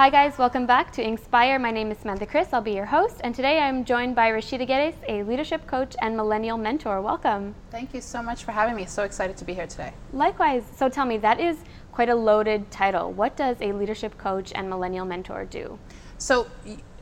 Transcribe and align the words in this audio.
Hi 0.00 0.08
guys, 0.08 0.38
welcome 0.38 0.64
back 0.64 0.90
to 0.92 1.04
Incspire. 1.04 1.60
My 1.60 1.70
name 1.70 1.90
is 1.90 1.98
Samantha 1.98 2.24
Chris. 2.24 2.54
I'll 2.54 2.62
be 2.62 2.72
your 2.72 2.86
host, 2.86 3.20
and 3.22 3.34
today 3.34 3.58
I'm 3.58 3.84
joined 3.84 4.16
by 4.16 4.30
Rashida 4.30 4.66
Geddes, 4.66 4.96
a 5.06 5.22
leadership 5.24 5.66
coach 5.66 5.94
and 6.00 6.16
millennial 6.16 6.56
mentor. 6.56 7.02
Welcome. 7.02 7.54
Thank 7.70 7.92
you 7.92 8.00
so 8.00 8.22
much 8.22 8.44
for 8.44 8.52
having 8.52 8.76
me. 8.76 8.86
So 8.86 9.02
excited 9.02 9.36
to 9.36 9.44
be 9.44 9.52
here 9.52 9.66
today. 9.66 9.92
Likewise. 10.14 10.62
So 10.74 10.88
tell 10.88 11.04
me, 11.04 11.18
that 11.18 11.38
is 11.38 11.58
quite 11.92 12.08
a 12.08 12.14
loaded 12.14 12.70
title. 12.70 13.12
What 13.12 13.36
does 13.36 13.58
a 13.60 13.72
leadership 13.72 14.16
coach 14.16 14.52
and 14.54 14.70
millennial 14.70 15.04
mentor 15.04 15.44
do? 15.44 15.78
So 16.16 16.46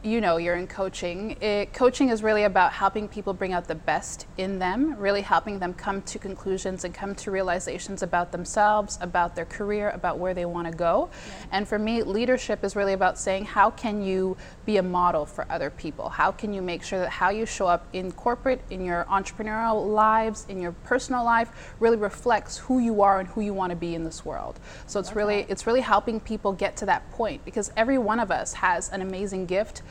you 0.09 0.21
know 0.21 0.39
you're 0.39 0.57
in 0.57 0.67
coaching. 0.67 1.37
It, 1.43 1.73
coaching 1.73 2.09
is 2.09 2.23
really 2.23 2.45
about 2.45 2.73
helping 2.73 3.09
people 3.09 3.35
bring 3.35 3.53
out 3.53 3.69
the 3.69 3.75
best 3.75 4.27
in 4.39 4.59
them, 4.59 4.97
really 4.97 5.21
helping 5.21 5.59
them 5.59 5.75
come 5.75 6.03
to 6.03 6.19
conclusions 6.19 6.85
and 6.85 6.95
come 6.95 7.15
to 7.17 7.31
realizations 7.31 8.03
about 8.03 8.33
themselves, 8.33 8.99
about 9.03 9.37
their 9.37 9.45
career, 9.45 9.91
about 9.91 10.19
where 10.19 10.35
they 10.35 10.47
want 10.47 10.67
to 10.71 10.77
go. 10.77 11.11
Yeah. 11.13 11.47
And 11.53 11.69
for 11.69 11.79
me, 11.79 12.03
leadership 12.03 12.65
is 12.65 12.75
really 12.75 12.95
about 12.95 13.19
saying, 13.19 13.45
how 13.45 13.71
can 13.71 14.03
you 14.03 14.37
be 14.65 14.79
a 14.79 14.83
model 14.83 15.27
for 15.27 15.47
other 15.51 15.71
people? 15.71 16.09
How 16.09 16.33
can 16.33 16.55
you 16.55 16.63
make 16.63 16.83
sure 16.83 16.99
that 17.01 17.11
how 17.11 17.31
you 17.31 17.45
show 17.45 17.67
up 17.67 17.87
in 17.93 18.11
corporate, 18.13 18.63
in 18.71 18.85
your 18.85 19.05
entrepreneurial 19.11 19.93
lives, 19.93 20.47
in 20.49 20.61
your 20.61 20.73
personal 20.73 21.25
life, 21.25 21.75
really 21.81 21.97
reflects 21.97 22.57
who 22.59 22.79
you 22.79 23.03
are 23.03 23.21
and 23.21 23.29
who 23.29 23.43
you 23.43 23.53
want 23.53 23.71
to 23.71 23.77
be 23.77 23.95
in 23.95 24.05
this 24.05 24.25
world? 24.25 24.59
So 24.87 24.99
it's 25.01 25.11
okay. 25.11 25.19
really 25.19 25.47
it's 25.49 25.67
really 25.67 25.81
helping 25.81 26.21
people 26.21 26.53
get 26.53 26.77
to 26.79 26.87
that 26.87 27.11
point 27.13 27.45
because 27.45 27.71
every 27.77 27.99
one 27.99 28.21
of 28.21 28.31
us 28.31 28.55
has 28.55 28.89
an 28.91 29.03
amazing 29.03 29.47
gift 29.47 29.83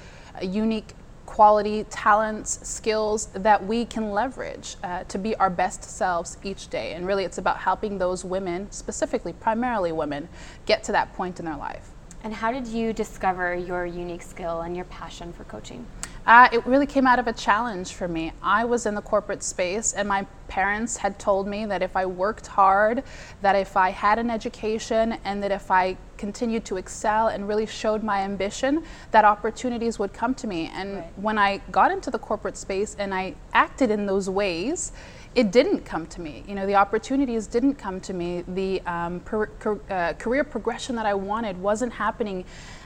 unique 0.41 0.93
quality, 1.25 1.83
talents, 1.85 2.59
skills 2.67 3.27
that 3.27 3.63
we 3.63 3.85
can 3.85 4.11
leverage 4.11 4.77
uh, 4.83 5.03
to 5.03 5.17
be 5.17 5.35
our 5.35 5.49
best 5.49 5.83
selves 5.83 6.37
each 6.43 6.69
day. 6.69 6.93
And 6.93 7.05
really, 7.05 7.25
it's 7.25 7.37
about 7.37 7.57
helping 7.57 7.97
those 7.97 8.25
women, 8.25 8.71
specifically, 8.71 9.33
primarily 9.33 9.91
women, 9.91 10.29
get 10.65 10.83
to 10.85 10.91
that 10.93 11.13
point 11.13 11.39
in 11.39 11.45
their 11.45 11.57
life. 11.57 11.91
And 12.23 12.33
how 12.33 12.51
did 12.51 12.67
you 12.67 12.93
discover 12.93 13.55
your 13.55 13.85
unique 13.85 14.23
skill 14.23 14.61
and 14.61 14.75
your 14.75 14.85
passion 14.85 15.31
for 15.33 15.43
coaching? 15.43 15.85
Uh, 16.27 16.49
it 16.51 16.65
really 16.65 16.85
came 16.85 17.07
out 17.07 17.19
of 17.19 17.27
a 17.27 17.31
challenge 17.31 17.93
for 17.93 18.05
me. 18.05 18.33
I 18.43 18.65
was 18.65 18.85
in 18.85 18.95
the 18.95 19.01
corporate 19.01 19.41
space, 19.41 19.93
and 19.93 20.09
my 20.09 20.27
parents 20.49 20.97
had 20.97 21.17
told 21.17 21.47
me 21.47 21.65
that 21.65 21.81
if 21.81 21.95
I 21.95 22.05
worked 22.05 22.47
hard, 22.47 23.03
that 23.41 23.55
if 23.55 23.77
I 23.77 23.91
had 23.91 24.19
an 24.19 24.29
education, 24.29 25.17
and 25.23 25.41
that 25.41 25.53
if 25.53 25.71
I 25.71 25.95
continued 26.17 26.65
to 26.65 26.75
excel 26.75 27.29
and 27.29 27.47
really 27.47 27.65
showed 27.65 28.03
my 28.03 28.23
ambition, 28.23 28.83
that 29.11 29.23
opportunities 29.23 29.99
would 29.99 30.11
come 30.11 30.35
to 30.35 30.47
me. 30.47 30.69
And 30.73 30.95
right. 30.95 31.13
when 31.15 31.37
I 31.37 31.61
got 31.71 31.91
into 31.91 32.11
the 32.11 32.19
corporate 32.19 32.57
space 32.57 32.97
and 32.99 33.13
I 33.13 33.35
acted 33.53 33.89
in 33.89 34.05
those 34.05 34.29
ways, 34.29 34.91
it 35.37 35.51
didn't 35.51 35.85
come 35.85 36.07
to 36.07 36.19
me. 36.19 36.43
You 36.47 36.55
know, 36.55 36.65
the 36.65 36.73
opportunities 36.73 37.45
didn't 37.45 37.75
come 37.75 37.99
to 38.01 38.11
me. 38.11 38.43
The 38.47 38.81
um, 38.87 39.19
per, 39.19 39.47
uh, 39.87 40.13
career 40.13 40.43
progression 40.43 40.95
that 40.95 41.05
I 41.05 41.13
wanted 41.13 41.61
wasn't 41.61 41.93
happening 41.93 42.43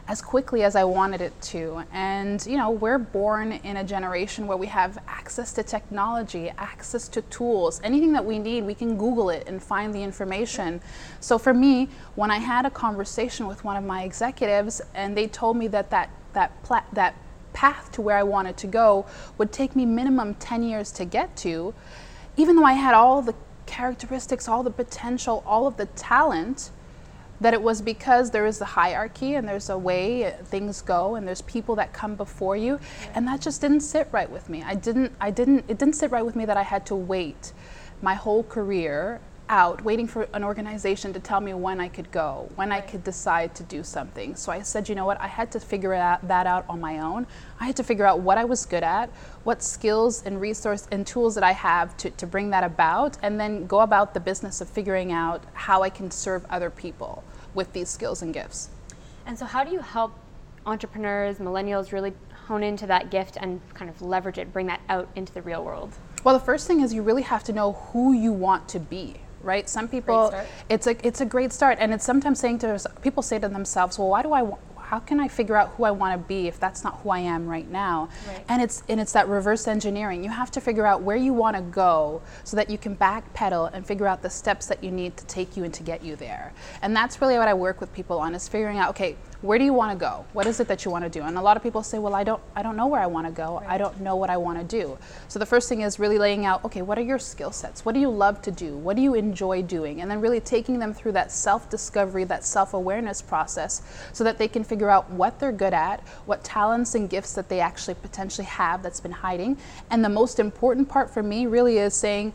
as 0.10 0.22
quickly 0.22 0.64
as 0.64 0.76
I 0.76 0.84
wanted 0.84 1.22
it 1.22 1.40
to. 1.44 1.86
And, 1.94 2.46
you 2.46 2.58
know, 2.58 2.70
we're 2.70 2.98
born 2.98 3.54
in 3.54 3.78
a 3.78 3.86
generation 3.86 4.48
where 4.48 4.58
we 4.58 4.68
have 4.68 4.98
access 5.08 5.54
to 5.54 5.64
technology, 5.64 6.52
access 6.58 7.08
to 7.10 7.22
tools. 7.22 7.80
Anything 7.86 8.12
that 8.12 8.26
we 8.26 8.38
need, 8.38 8.66
we 8.66 8.76
can 8.76 8.98
Google 8.98 9.30
it 9.30 9.48
and 9.48 9.64
find 9.64 9.94
the 9.96 10.04
information. 10.04 10.82
So 11.22 11.38
for 11.38 11.54
me, 11.54 11.88
when 12.16 12.32
I 12.32 12.40
had 12.40 12.66
a 12.66 12.70
conversation 12.70 13.48
with 13.48 13.64
one 13.64 13.78
of 13.78 13.86
my 13.86 14.04
executives 14.04 14.82
and 14.94 15.16
they 15.16 15.28
told 15.28 15.56
me 15.56 15.70
that 15.70 15.90
that, 15.92 16.10
that, 16.34 16.62
pla- 16.64 16.84
that 16.92 17.16
path 17.54 17.94
to 17.94 18.02
where 18.02 18.18
I 18.18 18.24
wanted 18.24 18.58
to 18.58 18.68
go 18.68 19.06
would 19.38 19.54
take 19.54 19.74
me 19.74 19.86
minimum 19.86 20.34
10 20.36 20.64
years 20.64 20.92
to 20.94 21.06
get 21.06 21.34
to, 21.38 21.74
even 22.42 22.56
though 22.56 22.66
I 22.66 22.74
had 22.74 22.96
all 22.96 23.22
the 23.22 23.36
characteristics, 23.68 24.48
all 24.48 24.64
the 24.64 24.72
potential, 24.72 25.44
all 25.46 25.68
of 25.68 25.78
the 25.78 25.86
talent, 25.86 26.72
that 27.40 27.54
it 27.54 27.62
was 27.62 27.82
because 27.82 28.32
there 28.32 28.48
is 28.48 28.60
a 28.62 28.66
hierarchy 28.66 29.36
and 29.36 29.48
there's 29.48 29.70
a 29.70 29.78
way 29.78 30.36
things 30.46 30.82
go 30.82 31.16
and 31.16 31.28
there's 31.28 31.42
people 31.44 31.76
that 31.76 31.94
come 31.94 32.16
before 32.16 32.58
you. 32.58 32.80
And 33.14 33.28
that 33.28 33.42
just 33.42 33.62
didn't 33.62 33.82
sit 33.82 34.08
right 34.12 34.30
with 34.30 34.50
me. 34.50 34.64
I 34.64 34.74
didn't 34.76 35.14
i 35.22 35.30
didn't 35.30 35.66
it 35.68 35.78
didn't 35.78 35.96
sit 35.96 36.10
right 36.10 36.26
with 36.26 36.36
me 36.36 36.46
that 36.46 36.58
i 36.58 36.64
had 36.64 36.86
to 36.88 36.96
wait 36.96 37.54
my 38.02 38.16
whole 38.16 38.44
career 38.44 39.22
out 39.52 39.84
waiting 39.84 40.08
for 40.08 40.28
an 40.34 40.44
organization 40.44 41.12
to 41.12 41.20
tell 41.20 41.42
me 41.42 41.54
when 41.54 41.82
I 41.82 41.90
could 41.90 42.10
go, 42.10 42.50
when 42.56 42.70
right. 42.70 42.82
I 42.82 42.88
could 42.88 43.04
decide 43.04 43.54
to 43.56 43.64
do 43.64 43.84
something. 43.84 44.34
So 44.36 44.52
I 44.52 44.62
said, 44.62 44.88
you 44.88 44.96
know 44.96 45.06
what, 45.06 45.20
I 45.20 45.28
had 45.28 45.52
to 45.52 45.60
figure 45.60 45.94
out, 45.94 46.26
that 46.28 46.48
out 46.48 46.66
on 46.70 46.80
my 46.80 47.00
own. 47.00 47.28
I 47.60 47.66
had 47.66 47.76
to 47.76 47.84
figure 47.84 48.06
out 48.06 48.22
what 48.22 48.38
I 48.38 48.46
was 48.46 48.66
good 48.66 48.82
at, 48.82 49.10
what 49.44 49.62
skills 49.62 50.24
and 50.26 50.40
resource 50.40 50.88
and 50.92 51.06
tools 51.06 51.36
that 51.36 51.44
I 51.44 51.52
have 51.52 51.98
to, 51.98 52.10
to 52.10 52.26
bring 52.26 52.50
that 52.52 52.64
about, 52.64 53.18
and 53.22 53.38
then 53.38 53.68
go 53.68 53.82
about 53.82 54.14
the 54.14 54.22
business 54.22 54.62
of 54.62 54.70
figuring 54.70 55.12
out 55.12 55.44
how 55.54 55.84
I 55.84 55.90
can 55.90 56.10
serve 56.10 56.46
other 56.50 56.70
people 56.70 57.24
with 57.54 57.74
these 57.74 57.90
skills 57.90 58.22
and 58.22 58.34
gifts. 58.34 58.70
And 59.26 59.38
so, 59.38 59.46
how 59.46 59.64
do 59.66 59.72
you 59.72 59.82
help 59.82 60.14
entrepreneurs, 60.66 61.38
millennials 61.38 61.92
really 61.92 62.14
hone 62.48 62.64
into 62.64 62.88
that 62.88 63.12
gift 63.12 63.38
and 63.40 63.60
kind 63.74 63.90
of 63.90 64.02
leverage 64.02 64.38
it, 64.38 64.54
bring 64.54 64.68
that 64.68 64.82
out 64.90 65.10
into 65.16 65.34
the 65.34 65.42
real 65.42 65.64
world? 65.64 65.94
Well, 66.24 66.38
the 66.38 66.46
first 66.46 66.68
thing 66.68 66.82
is 66.82 66.94
you 66.94 67.02
really 67.02 67.24
have 67.24 67.44
to 67.46 67.54
know 67.54 67.74
who 67.74 68.14
you 68.14 68.32
want 68.32 68.70
to 68.70 68.80
be, 68.80 69.16
right? 69.44 69.68
Some 69.68 69.88
people, 69.88 70.34
it's 70.70 70.88
a 70.88 71.08
it's 71.08 71.22
a 71.22 71.26
great 71.26 71.54
start, 71.54 71.78
and 71.80 71.94
it's 71.94 72.06
sometimes 72.06 72.40
saying 72.40 72.60
to 72.60 72.80
people 73.02 73.24
say 73.24 73.40
to 73.40 73.48
themselves, 73.48 73.98
"Well, 73.98 74.10
why 74.10 74.22
do 74.24 74.34
I 74.34 74.42
want?" 74.44 74.62
how 74.92 75.00
can 75.00 75.22
I 75.22 75.30
figure 75.30 75.56
out 75.56 75.70
who 75.70 75.86
I 75.86 75.92
want 75.92 76.22
to 76.22 76.28
be 76.28 76.50
if 76.50 76.60
that's 76.60 76.84
not 76.84 77.00
who 77.00 77.12
I 77.12 77.20
am 77.20 77.48
right 77.48 77.70
now? 77.72 78.10
Right. 78.28 78.44
And 78.50 78.62
it's 78.62 78.84
and 78.90 79.00
it's 79.00 79.14
that 79.14 79.30
reverse 79.30 79.66
engineering. 79.66 80.22
You 80.22 80.30
have 80.30 80.52
to 80.52 80.60
figure 80.60 80.86
out 80.86 81.02
where 81.02 81.16
you 81.16 81.32
want 81.32 81.56
to 81.56 81.62
go 81.62 82.22
so 82.44 82.58
that 82.58 82.70
you 82.70 82.78
can 82.78 82.98
backpedal 82.98 83.74
and 83.74 83.88
figure 83.88 84.06
out 84.06 84.22
the 84.22 84.30
steps 84.30 84.66
that 84.66 84.84
you 84.84 84.92
need 84.92 85.16
to 85.16 85.26
take 85.28 85.56
you 85.56 85.64
and 85.64 85.74
to 85.76 85.82
get 85.82 86.04
you 86.04 86.18
there. 86.18 86.52
And 86.82 86.94
that's 86.94 87.22
really 87.22 87.38
what 87.38 87.48
I 87.48 87.54
work 87.54 87.80
with 87.80 87.94
people 87.94 88.20
on 88.20 88.36
is 88.36 88.50
figuring 88.50 88.80
out, 88.80 88.90
okay, 88.90 89.16
where 89.42 89.58
do 89.58 89.66
you 89.66 89.74
want 89.74 89.92
to 89.92 89.98
go? 89.98 90.26
What 90.34 90.46
is 90.46 90.60
it 90.60 90.68
that 90.68 90.86
you 90.86 90.92
want 90.92 91.04
to 91.04 91.10
do? 91.10 91.24
And 91.24 91.38
a 91.38 91.42
lot 91.42 91.58
of 91.58 91.64
people 91.64 91.82
say, 91.82 91.98
well, 91.98 92.14
I 92.14 92.24
don't, 92.24 92.42
I 92.56 92.62
don't 92.62 92.76
know 92.76 92.86
where 92.86 93.02
I 93.02 93.08
want 93.08 93.26
to 93.26 93.34
go. 93.34 93.60
Right. 93.60 93.70
I 93.72 93.78
don't 93.78 94.00
know 94.00 94.16
what 94.16 94.30
I 94.30 94.38
want 94.38 94.60
to 94.60 94.64
do. 94.64 94.98
So 95.30 95.40
the 95.40 95.46
first 95.46 95.68
thing 95.68 95.82
is 95.82 96.00
really 96.00 96.20
laying 96.20 96.46
out, 96.46 96.64
okay, 96.64 96.84
what 96.84 96.98
are 97.00 97.04
your 97.04 97.18
skill 97.18 97.52
sets? 97.52 97.84
What 97.84 97.94
do 97.94 98.00
you 98.00 98.10
love 98.10 98.42
to 98.44 98.52
do? 98.52 98.78
What 98.78 98.96
do 98.96 99.02
you 99.02 99.16
enjoy 99.16 99.64
doing? 99.64 100.02
And 100.02 100.12
then 100.12 100.22
really 100.22 100.40
taking 100.40 100.78
them 100.78 100.94
through 100.94 101.14
that 101.14 101.32
self-discovery, 101.32 102.26
that 102.26 102.46
self-awareness 102.46 103.24
process 103.24 103.82
so 104.14 104.24
that 104.24 104.38
they 104.38 104.48
can 104.48 104.64
figure 104.64 104.90
out 104.90 105.10
what 105.10 105.40
they're 105.40 105.52
good 105.52 105.74
at, 105.74 106.02
what 106.26 106.44
talents 106.44 106.94
and 106.94 107.10
gifts 107.10 107.34
that 107.34 107.50
they 107.50 107.60
actually 107.60 107.96
potentially 107.96 108.46
have 108.46 108.84
that's 108.84 109.00
been 109.00 109.12
hiding. 109.12 109.58
And 109.90 110.06
the 110.06 110.10
most 110.10 110.40
important 110.40 110.88
part 110.88 111.10
for 111.10 111.24
me 111.24 111.48
really 111.48 111.80
is 111.80 111.96
saying, 111.96 112.34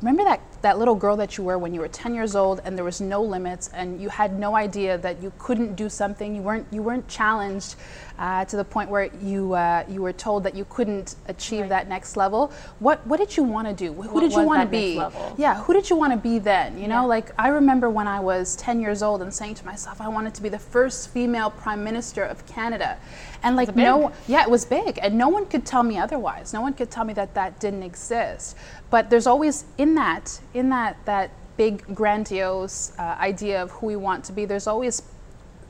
remember 0.00 0.24
that, 0.24 0.40
that 0.62 0.78
little 0.78 0.94
girl 0.94 1.16
that 1.16 1.38
you 1.38 1.44
were 1.44 1.58
when 1.58 1.72
you 1.72 1.80
were 1.80 1.88
10 1.88 2.14
years 2.14 2.36
old 2.36 2.60
and 2.64 2.76
there 2.76 2.84
was 2.84 3.00
no 3.00 3.22
limits 3.22 3.70
and 3.72 4.00
you 4.00 4.08
had 4.08 4.38
no 4.38 4.54
idea 4.54 4.98
that 4.98 5.22
you 5.22 5.32
couldn't 5.38 5.74
do 5.74 5.88
something 5.88 6.34
you 6.34 6.42
weren't 6.42 6.66
you 6.70 6.82
weren't 6.82 7.06
challenged 7.08 7.76
uh, 8.18 8.44
to 8.46 8.56
the 8.56 8.64
point 8.64 8.88
where 8.90 9.04
you 9.22 9.52
uh, 9.54 9.84
you 9.88 10.02
were 10.02 10.12
told 10.12 10.42
that 10.44 10.54
you 10.54 10.66
couldn't 10.70 11.16
achieve 11.28 11.62
right. 11.62 11.68
that 11.68 11.88
next 11.88 12.16
level. 12.16 12.52
What 12.78 13.06
what 13.06 13.18
did 13.18 13.36
you 13.36 13.42
want 13.42 13.68
to 13.68 13.74
do? 13.74 13.92
Who 13.92 14.08
what 14.08 14.20
did 14.20 14.32
you 14.32 14.42
want 14.42 14.62
to 14.62 14.68
be? 14.68 14.94
Yeah, 15.36 15.62
who 15.62 15.72
did 15.72 15.90
you 15.90 15.96
want 15.96 16.12
to 16.12 16.18
be 16.18 16.38
then? 16.38 16.78
You 16.78 16.88
know, 16.88 17.02
yeah. 17.02 17.14
like 17.16 17.30
I 17.38 17.48
remember 17.48 17.90
when 17.90 18.08
I 18.08 18.20
was 18.20 18.56
10 18.56 18.80
years 18.80 19.02
old 19.02 19.22
and 19.22 19.32
saying 19.32 19.54
to 19.56 19.66
myself, 19.66 20.00
I 20.00 20.08
wanted 20.08 20.34
to 20.34 20.42
be 20.42 20.48
the 20.48 20.58
first 20.58 21.10
female 21.10 21.50
prime 21.50 21.84
minister 21.84 22.22
of 22.24 22.46
Canada, 22.46 22.98
and 23.42 23.56
like 23.56 23.74
no, 23.76 24.12
yeah, 24.26 24.42
it 24.42 24.50
was 24.50 24.64
big, 24.64 24.98
and 25.02 25.16
no 25.16 25.28
one 25.28 25.46
could 25.46 25.64
tell 25.64 25.82
me 25.82 25.98
otherwise. 25.98 26.52
No 26.52 26.60
one 26.60 26.74
could 26.74 26.90
tell 26.90 27.04
me 27.04 27.12
that 27.14 27.34
that 27.34 27.60
didn't 27.60 27.82
exist. 27.82 28.56
But 28.90 29.10
there's 29.10 29.26
always 29.26 29.64
in 29.78 29.94
that 29.96 30.40
in 30.54 30.70
that 30.70 30.96
that 31.04 31.30
big 31.56 31.94
grandiose 31.94 32.92
uh, 32.98 33.16
idea 33.18 33.62
of 33.62 33.70
who 33.72 33.86
we 33.86 33.96
want 33.96 34.24
to 34.24 34.32
be. 34.32 34.44
There's 34.44 34.66
always 34.66 35.02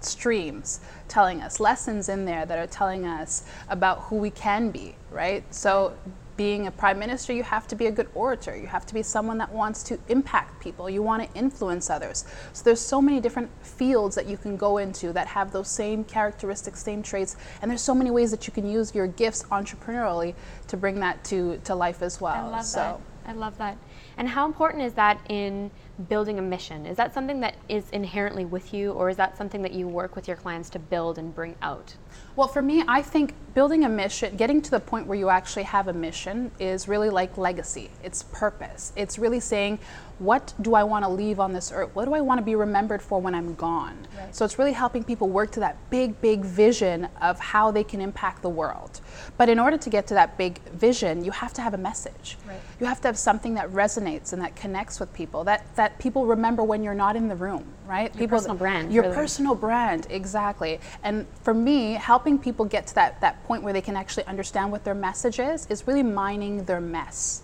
streams 0.00 0.81
telling 1.09 1.41
us, 1.41 1.60
lessons 1.60 2.09
in 2.09 2.25
there 2.25 2.47
that 2.47 2.59
are 2.59 2.66
telling 2.66 3.06
us 3.06 3.44
about 3.69 4.00
who 4.03 4.16
we 4.16 4.31
can 4.31 4.71
be, 4.71 4.97
right? 5.10 5.43
So 5.54 5.94
being 6.37 6.67
a 6.67 6.71
prime 6.71 6.99
minister, 6.99 7.33
you 7.33 7.43
have 7.43 7.67
to 7.69 7.77
be 7.77 7.87
a 7.87 7.91
good 7.91 8.09
orator. 8.15 8.57
You 8.57 8.66
have 8.66 8.87
to 8.87 8.95
be 8.95 9.03
someone 9.03 9.39
that 9.39 9.53
wants 9.53 9.83
to 9.84 9.99
impact 10.09 10.60
people. 10.60 10.91
You 10.91 11.03
want 11.03 11.22
to 11.22 11.39
influence 11.39 11.91
others. 11.91 12.25
So 12.53 12.65
there's 12.65 12.81
so 12.81 13.01
many 13.01 13.21
different 13.21 13.51
fields 13.65 14.15
that 14.16 14.27
you 14.27 14.37
can 14.37 14.57
go 14.57 14.78
into 14.78 15.13
that 15.13 15.28
have 15.28 15.53
those 15.53 15.69
same 15.69 16.05
characteristics, 16.05 16.83
same 16.83 17.03
traits, 17.03 17.37
and 17.63 17.71
there's 17.71 17.83
so 17.83 17.95
many 17.95 18.10
ways 18.10 18.31
that 18.31 18.47
you 18.47 18.53
can 18.53 18.69
use 18.69 18.95
your 18.95 19.07
gifts 19.07 19.45
entrepreneurially 19.45 20.34
to 20.69 20.77
bring 20.77 21.01
that 21.01 21.25
to, 21.25 21.59
to 21.65 21.75
life 21.75 22.03
as 22.03 22.21
well. 22.21 22.47
I 22.47 22.49
love 22.49 22.65
so. 22.65 22.78
that. 22.78 23.01
I 23.31 23.33
love 23.33 23.59
that. 23.59 23.77
And 24.16 24.28
how 24.28 24.47
important 24.47 24.83
is 24.84 24.95
that 24.95 25.21
in 25.28 25.71
building 26.09 26.39
a 26.39 26.43
mission? 26.43 26.87
Is 26.87 26.97
that 26.97 27.15
something 27.15 27.41
that 27.41 27.57
is 27.69 27.89
inherently 27.91 28.45
with 28.45 28.75
you, 28.75 28.93
or 28.93 29.09
is 29.09 29.16
that 29.16 29.37
something 29.37 29.63
that 29.63 29.72
you 29.72 29.89
work 29.89 30.16
with 30.16 30.28
your 30.28 30.37
clients 30.37 30.71
to 30.71 30.78
build 30.78 31.19
and 31.19 31.34
bring 31.34 31.57
out? 31.63 31.95
Well, 32.34 32.48
for 32.48 32.63
me, 32.63 32.84
I 32.87 33.03
think 33.03 33.34
building 33.54 33.84
a 33.84 33.89
mission, 33.89 34.37
getting 34.37 34.60
to 34.63 34.71
the 34.71 34.81
point 34.81 35.07
where 35.07 35.19
you 35.19 35.31
actually 35.31 35.63
have 35.65 35.89
a 35.89 35.93
mission, 35.93 36.51
is 36.59 36.87
really 36.89 37.09
like 37.09 37.39
legacy. 37.39 37.91
It's 38.03 38.22
purpose. 38.25 38.93
It's 38.97 39.19
really 39.19 39.41
saying, 39.41 39.78
what 40.19 40.54
do 40.63 40.75
I 40.75 40.83
want 40.83 41.04
to 41.04 41.10
leave 41.10 41.41
on 41.41 41.53
this 41.53 41.72
earth? 41.72 41.95
What 41.95 42.07
do 42.07 42.15
I 42.15 42.21
want 42.21 42.39
to 42.39 42.45
be 42.45 42.54
remembered 42.54 43.03
for 43.03 43.21
when 43.21 43.34
I'm 43.34 43.54
gone? 43.54 44.07
Right. 44.16 44.34
So 44.34 44.45
it's 44.45 44.59
really 44.59 44.72
helping 44.72 45.04
people 45.04 45.28
work 45.28 45.51
to 45.53 45.60
that 45.60 45.77
big, 45.91 46.19
big 46.22 46.43
vision 46.43 47.09
of 47.21 47.39
how 47.39 47.71
they 47.71 47.84
can 47.84 48.01
impact 48.01 48.43
the 48.43 48.48
world. 48.48 49.01
But 49.37 49.48
in 49.48 49.59
order 49.59 49.77
to 49.77 49.91
get 49.91 50.07
to 50.09 50.15
that 50.15 50.39
big 50.39 50.63
vision, 50.71 51.25
you 51.25 51.33
have 51.33 51.53
to 51.54 51.63
have 51.63 51.75
a 51.75 51.78
message. 51.78 52.39
Right. 52.47 52.60
You 52.81 52.87
have 52.87 53.01
to 53.03 53.09
have 53.09 53.19
something 53.19 53.54
that 53.54 53.71
resonates 53.71 54.33
and 54.33 54.41
that 54.41 54.57
connects 54.57 55.01
with 55.01 55.13
people. 55.13 55.45
That 55.45 55.66
that 55.77 55.85
that 55.86 55.97
people 56.00 56.27
remember 56.27 56.65
when 56.65 56.83
you're 56.83 56.94
not 56.94 57.15
in 57.15 57.28
the 57.28 57.36
room, 57.36 57.65
right? 57.86 58.12
Your 58.12 58.18
people, 58.18 58.38
personal 58.38 58.56
brand. 58.56 58.92
Your 58.92 59.04
really. 59.04 59.15
personal 59.15 59.54
brand, 59.54 60.09
exactly. 60.10 60.80
And 61.04 61.28
for 61.42 61.54
me, 61.54 61.92
helping 61.92 62.41
people 62.41 62.65
get 62.65 62.88
to 62.88 62.94
that, 62.97 63.21
that 63.21 63.41
point 63.44 63.62
where 63.62 63.72
they 63.72 63.80
can 63.80 63.94
actually 63.94 64.24
understand 64.24 64.72
what 64.72 64.83
their 64.83 64.97
message 64.97 65.38
is, 65.38 65.65
is 65.68 65.86
really 65.86 66.03
mining 66.03 66.65
their 66.65 66.80
mess. 66.80 67.42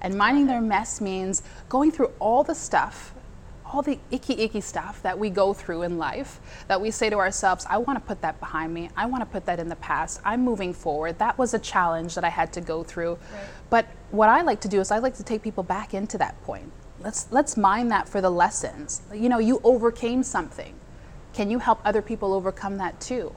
And 0.00 0.16
mining 0.16 0.46
their 0.46 0.62
mess 0.62 1.02
means 1.02 1.42
going 1.68 1.92
through 1.92 2.12
all 2.18 2.42
the 2.42 2.54
stuff 2.54 3.12
all 3.72 3.80
the 3.80 3.98
icky, 4.10 4.34
icky 4.34 4.60
stuff 4.60 5.00
that 5.00 5.18
we 5.18 5.30
go 5.30 5.54
through 5.54 5.80
in 5.80 5.96
life 5.96 6.40
that 6.68 6.78
we 6.78 6.90
say 6.90 7.08
to 7.08 7.16
ourselves, 7.16 7.64
I 7.70 7.78
want 7.78 7.98
to 7.98 8.04
put 8.06 8.20
that 8.20 8.38
behind 8.38 8.74
me. 8.74 8.90
I 8.98 9.06
want 9.06 9.22
to 9.22 9.26
put 9.26 9.46
that 9.46 9.58
in 9.58 9.70
the 9.70 9.76
past. 9.76 10.20
I'm 10.26 10.44
moving 10.44 10.74
forward. 10.74 11.18
That 11.18 11.38
was 11.38 11.54
a 11.54 11.58
challenge 11.58 12.14
that 12.16 12.22
I 12.22 12.28
had 12.28 12.52
to 12.52 12.60
go 12.60 12.82
through. 12.82 13.12
Right. 13.12 13.44
But 13.70 13.86
what 14.10 14.28
I 14.28 14.42
like 14.42 14.60
to 14.60 14.68
do 14.68 14.78
is 14.80 14.90
I 14.90 14.98
like 14.98 15.14
to 15.16 15.22
take 15.22 15.40
people 15.40 15.62
back 15.62 15.94
into 15.94 16.18
that 16.18 16.38
point. 16.42 16.70
Let's 17.02 17.26
let's 17.30 17.56
mine 17.56 17.88
that 17.88 18.08
for 18.08 18.20
the 18.20 18.30
lessons. 18.30 19.02
You 19.12 19.28
know, 19.28 19.38
you 19.38 19.60
overcame 19.64 20.22
something. 20.22 20.74
Can 21.32 21.50
you 21.50 21.58
help 21.58 21.80
other 21.84 22.02
people 22.02 22.32
overcome 22.32 22.78
that 22.78 23.00
too? 23.00 23.34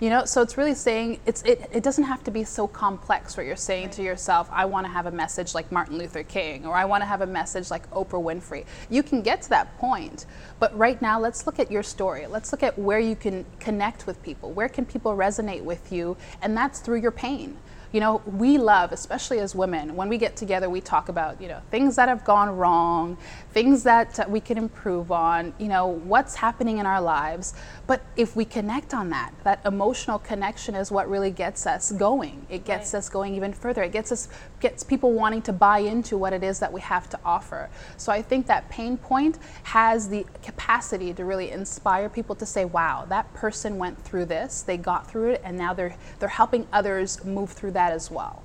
You 0.00 0.10
know, 0.10 0.24
so 0.24 0.42
it's 0.42 0.58
really 0.58 0.74
saying 0.74 1.20
it's 1.26 1.42
it, 1.42 1.68
it 1.72 1.84
doesn't 1.84 2.04
have 2.04 2.24
to 2.24 2.32
be 2.32 2.42
so 2.42 2.66
complex 2.66 3.36
where 3.36 3.46
you're 3.46 3.54
saying 3.54 3.84
right. 3.84 3.92
to 3.92 4.02
yourself, 4.02 4.48
I 4.50 4.64
want 4.64 4.84
to 4.86 4.92
have 4.92 5.06
a 5.06 5.12
message 5.12 5.54
like 5.54 5.70
Martin 5.70 5.96
Luther 5.96 6.24
King 6.24 6.66
or 6.66 6.74
I 6.74 6.84
want 6.86 7.02
to 7.02 7.06
have 7.06 7.20
a 7.20 7.26
message 7.26 7.70
like 7.70 7.88
Oprah 7.90 8.20
Winfrey. 8.20 8.64
You 8.90 9.04
can 9.04 9.22
get 9.22 9.42
to 9.42 9.48
that 9.50 9.78
point, 9.78 10.26
but 10.58 10.76
right 10.76 11.00
now 11.00 11.20
let's 11.20 11.46
look 11.46 11.60
at 11.60 11.70
your 11.70 11.84
story. 11.84 12.26
Let's 12.26 12.50
look 12.50 12.64
at 12.64 12.76
where 12.76 12.98
you 12.98 13.14
can 13.14 13.44
connect 13.60 14.06
with 14.08 14.20
people. 14.24 14.50
Where 14.50 14.68
can 14.68 14.84
people 14.84 15.14
resonate 15.14 15.62
with 15.62 15.92
you? 15.92 16.16
And 16.40 16.56
that's 16.56 16.80
through 16.80 16.98
your 16.98 17.12
pain 17.12 17.56
you 17.92 18.00
know, 18.00 18.22
we 18.24 18.56
love, 18.56 18.90
especially 18.90 19.38
as 19.38 19.54
women, 19.54 19.94
when 19.96 20.08
we 20.08 20.16
get 20.16 20.34
together, 20.34 20.70
we 20.70 20.80
talk 20.80 21.10
about, 21.10 21.40
you 21.40 21.48
know, 21.48 21.60
things 21.70 21.96
that 21.96 22.08
have 22.08 22.24
gone 22.24 22.56
wrong, 22.56 23.18
things 23.52 23.82
that 23.82 24.18
uh, 24.18 24.24
we 24.28 24.40
can 24.40 24.56
improve 24.56 25.12
on, 25.12 25.52
you 25.58 25.68
know, 25.68 25.86
what's 25.86 26.34
happening 26.34 26.78
in 26.78 26.86
our 26.86 27.00
lives. 27.02 27.54
But 27.86 28.02
if 28.16 28.34
we 28.34 28.44
connect 28.44 28.94
on 28.94 29.10
that, 29.10 29.32
that 29.44 29.60
emotional 29.66 30.18
connection 30.18 30.74
is 30.74 30.90
what 30.90 31.10
really 31.10 31.30
gets 31.30 31.66
us 31.66 31.92
going. 31.92 32.46
It 32.48 32.64
gets 32.64 32.94
right. 32.94 32.98
us 32.98 33.08
going 33.08 33.34
even 33.34 33.52
further. 33.52 33.82
It 33.82 33.92
gets 33.92 34.10
us, 34.10 34.28
gets 34.60 34.82
people 34.82 35.12
wanting 35.12 35.42
to 35.42 35.52
buy 35.52 35.80
into 35.80 36.16
what 36.16 36.32
it 36.32 36.42
is 36.42 36.58
that 36.60 36.72
we 36.72 36.80
have 36.80 37.10
to 37.10 37.18
offer. 37.24 37.68
So 37.96 38.12
I 38.12 38.22
think 38.22 38.46
that 38.46 38.68
pain 38.70 38.96
point 38.96 39.38
has 39.64 40.08
the 40.08 40.24
capacity 40.42 41.12
to 41.12 41.24
really 41.24 41.50
inspire 41.50 42.08
people 42.08 42.34
to 42.36 42.46
say, 42.46 42.64
wow, 42.64 43.04
that 43.08 43.32
person 43.34 43.78
went 43.78 44.02
through 44.02 44.26
this, 44.26 44.62
they 44.62 44.76
got 44.76 45.10
through 45.10 45.32
it, 45.32 45.42
and 45.44 45.58
now 45.58 45.74
they're, 45.74 45.96
they're 46.18 46.28
helping 46.28 46.66
others 46.72 47.22
move 47.24 47.50
through 47.50 47.72
that 47.72 47.82
that 47.82 47.92
as 47.92 48.10
well. 48.10 48.42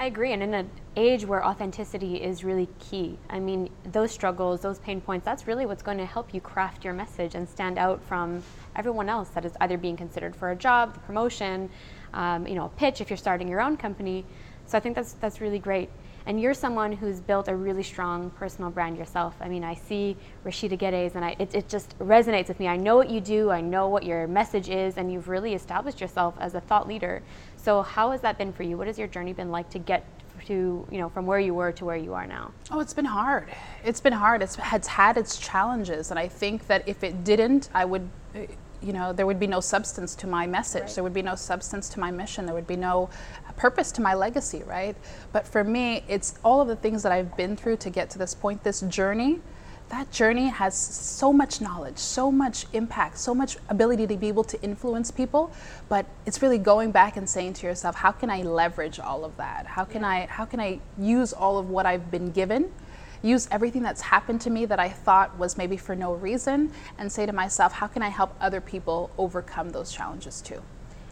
I 0.00 0.06
agree. 0.06 0.32
And 0.32 0.44
in 0.44 0.54
an 0.54 0.70
age 0.96 1.26
where 1.26 1.44
authenticity 1.44 2.22
is 2.22 2.44
really 2.44 2.68
key, 2.78 3.18
I 3.28 3.40
mean, 3.40 3.68
those 3.90 4.12
struggles, 4.12 4.60
those 4.60 4.78
pain 4.78 5.00
points, 5.00 5.24
that's 5.24 5.48
really 5.48 5.66
what's 5.66 5.82
going 5.82 5.98
to 5.98 6.06
help 6.06 6.32
you 6.32 6.40
craft 6.40 6.84
your 6.84 6.94
message 6.94 7.34
and 7.34 7.48
stand 7.48 7.78
out 7.78 8.00
from 8.04 8.44
everyone 8.76 9.08
else 9.08 9.28
that 9.30 9.44
is 9.44 9.52
either 9.60 9.76
being 9.76 9.96
considered 9.96 10.36
for 10.36 10.52
a 10.52 10.56
job, 10.56 10.94
the 10.94 11.00
promotion, 11.00 11.68
um, 12.14 12.46
you 12.46 12.54
know, 12.54 12.66
a 12.66 12.68
pitch 12.70 13.00
if 13.00 13.10
you're 13.10 13.16
starting 13.16 13.48
your 13.48 13.60
own 13.60 13.76
company. 13.76 14.24
So 14.66 14.78
I 14.78 14.80
think 14.80 14.94
that's, 14.94 15.14
that's 15.14 15.40
really 15.40 15.58
great. 15.58 15.90
And 16.26 16.40
you're 16.40 16.54
someone 16.54 16.92
who's 16.92 17.20
built 17.20 17.48
a 17.48 17.56
really 17.56 17.82
strong 17.82 18.30
personal 18.30 18.70
brand 18.70 18.98
yourself. 18.98 19.34
I 19.40 19.48
mean, 19.48 19.64
I 19.64 19.74
see 19.74 20.14
Rashida 20.44 20.78
Geddes 20.78 21.16
and 21.16 21.24
I, 21.24 21.34
it, 21.38 21.54
it 21.54 21.68
just 21.68 21.98
resonates 21.98 22.48
with 22.48 22.60
me. 22.60 22.68
I 22.68 22.76
know 22.76 22.96
what 22.96 23.08
you 23.08 23.20
do, 23.20 23.50
I 23.50 23.62
know 23.62 23.88
what 23.88 24.04
your 24.04 24.26
message 24.26 24.68
is, 24.68 24.98
and 24.98 25.10
you've 25.10 25.28
really 25.28 25.54
established 25.54 26.00
yourself 26.00 26.34
as 26.38 26.54
a 26.54 26.60
thought 26.60 26.86
leader. 26.86 27.22
So 27.58 27.82
how 27.82 28.12
has 28.12 28.20
that 28.22 28.38
been 28.38 28.52
for 28.52 28.62
you? 28.62 28.78
What 28.78 28.86
has 28.86 28.98
your 28.98 29.08
journey 29.08 29.32
been 29.32 29.50
like 29.50 29.68
to 29.70 29.78
get 29.78 30.04
to, 30.46 30.86
you 30.90 30.98
know, 30.98 31.08
from 31.08 31.26
where 31.26 31.40
you 31.40 31.52
were 31.52 31.72
to 31.72 31.84
where 31.84 31.96
you 31.96 32.14
are 32.14 32.26
now? 32.26 32.52
Oh, 32.70 32.80
it's 32.80 32.94
been 32.94 33.04
hard. 33.04 33.48
It's 33.84 34.00
been 34.00 34.12
hard. 34.12 34.42
It's, 34.42 34.56
it's 34.72 34.88
had 34.88 35.16
its 35.16 35.36
challenges. 35.36 36.10
And 36.10 36.18
I 36.18 36.28
think 36.28 36.66
that 36.68 36.88
if 36.88 37.02
it 37.04 37.24
didn't, 37.24 37.68
I 37.74 37.84
would 37.84 38.08
eh, 38.34 38.46
you 38.80 38.92
know, 38.92 39.12
there 39.12 39.26
would 39.26 39.40
be 39.40 39.46
no 39.48 39.58
substance 39.58 40.14
to 40.14 40.28
my 40.28 40.46
message. 40.46 40.82
Right. 40.82 40.94
There 40.94 41.04
would 41.04 41.12
be 41.12 41.22
no 41.22 41.34
substance 41.34 41.88
to 41.90 42.00
my 42.00 42.12
mission. 42.12 42.46
There 42.46 42.54
would 42.54 42.68
be 42.68 42.76
no 42.76 43.10
purpose 43.56 43.90
to 43.92 44.00
my 44.00 44.14
legacy, 44.14 44.62
right? 44.64 44.96
But 45.32 45.48
for 45.48 45.64
me, 45.64 46.04
it's 46.06 46.38
all 46.44 46.60
of 46.60 46.68
the 46.68 46.76
things 46.76 47.02
that 47.02 47.10
I've 47.10 47.36
been 47.36 47.56
through 47.56 47.78
to 47.78 47.90
get 47.90 48.08
to 48.10 48.18
this 48.18 48.34
point, 48.34 48.62
this 48.62 48.82
journey. 48.82 49.40
That 49.88 50.10
journey 50.10 50.48
has 50.48 50.76
so 50.76 51.32
much 51.32 51.60
knowledge, 51.60 51.96
so 51.96 52.30
much 52.30 52.66
impact, 52.74 53.18
so 53.18 53.34
much 53.34 53.56
ability 53.70 54.06
to 54.08 54.16
be 54.16 54.28
able 54.28 54.44
to 54.44 54.60
influence 54.62 55.10
people. 55.10 55.50
But 55.88 56.04
it's 56.26 56.42
really 56.42 56.58
going 56.58 56.92
back 56.92 57.16
and 57.16 57.28
saying 57.28 57.54
to 57.54 57.66
yourself, 57.66 57.96
how 57.96 58.12
can 58.12 58.28
I 58.28 58.42
leverage 58.42 59.00
all 59.00 59.24
of 59.24 59.36
that? 59.38 59.66
How 59.66 59.84
can 59.84 60.04
I 60.04 60.26
how 60.26 60.44
can 60.44 60.60
I 60.60 60.80
use 60.98 61.32
all 61.32 61.58
of 61.58 61.70
what 61.70 61.86
I've 61.86 62.10
been 62.10 62.30
given 62.30 62.70
use 63.22 63.48
everything 63.50 63.82
that's 63.82 64.00
happened 64.00 64.40
to 64.42 64.50
me 64.50 64.64
that 64.66 64.78
I 64.78 64.88
thought 64.88 65.36
was 65.38 65.56
maybe 65.56 65.76
for 65.76 65.96
no 65.96 66.14
reason 66.14 66.72
and 66.98 67.10
say 67.10 67.26
to 67.26 67.32
myself, 67.32 67.72
how 67.72 67.86
can 67.86 68.02
I 68.02 68.08
help 68.08 68.34
other 68.40 68.60
people 68.60 69.10
overcome 69.18 69.70
those 69.70 69.92
challenges 69.92 70.40
too? 70.40 70.62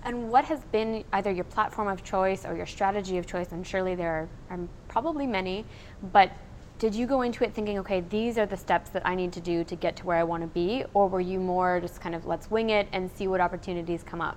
And 0.04 0.30
what 0.30 0.44
has 0.44 0.60
been 0.66 1.04
either 1.12 1.32
your 1.32 1.44
platform 1.44 1.88
of 1.88 2.04
choice 2.04 2.44
or 2.44 2.54
your 2.56 2.66
strategy 2.66 3.18
of 3.18 3.26
choice? 3.26 3.50
And 3.50 3.66
surely 3.66 3.96
there 3.96 4.28
are, 4.50 4.56
are 4.56 4.60
probably 4.86 5.26
many, 5.26 5.64
but 6.12 6.30
did 6.78 6.94
you 6.94 7.06
go 7.06 7.22
into 7.22 7.44
it 7.44 7.54
thinking, 7.54 7.78
okay, 7.78 8.00
these 8.00 8.36
are 8.36 8.46
the 8.46 8.56
steps 8.56 8.90
that 8.90 9.06
I 9.06 9.14
need 9.14 9.32
to 9.32 9.40
do 9.40 9.64
to 9.64 9.76
get 9.76 9.96
to 9.96 10.06
where 10.06 10.18
I 10.18 10.24
want 10.24 10.42
to 10.42 10.46
be? 10.46 10.84
Or 10.94 11.08
were 11.08 11.20
you 11.20 11.40
more 11.40 11.80
just 11.80 12.00
kind 12.00 12.14
of 12.14 12.26
let's 12.26 12.50
wing 12.50 12.70
it 12.70 12.88
and 12.92 13.10
see 13.10 13.26
what 13.28 13.40
opportunities 13.40 14.02
come 14.02 14.20
up? 14.20 14.36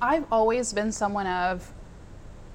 I've 0.00 0.24
always 0.30 0.72
been 0.72 0.92
someone 0.92 1.26
of, 1.26 1.72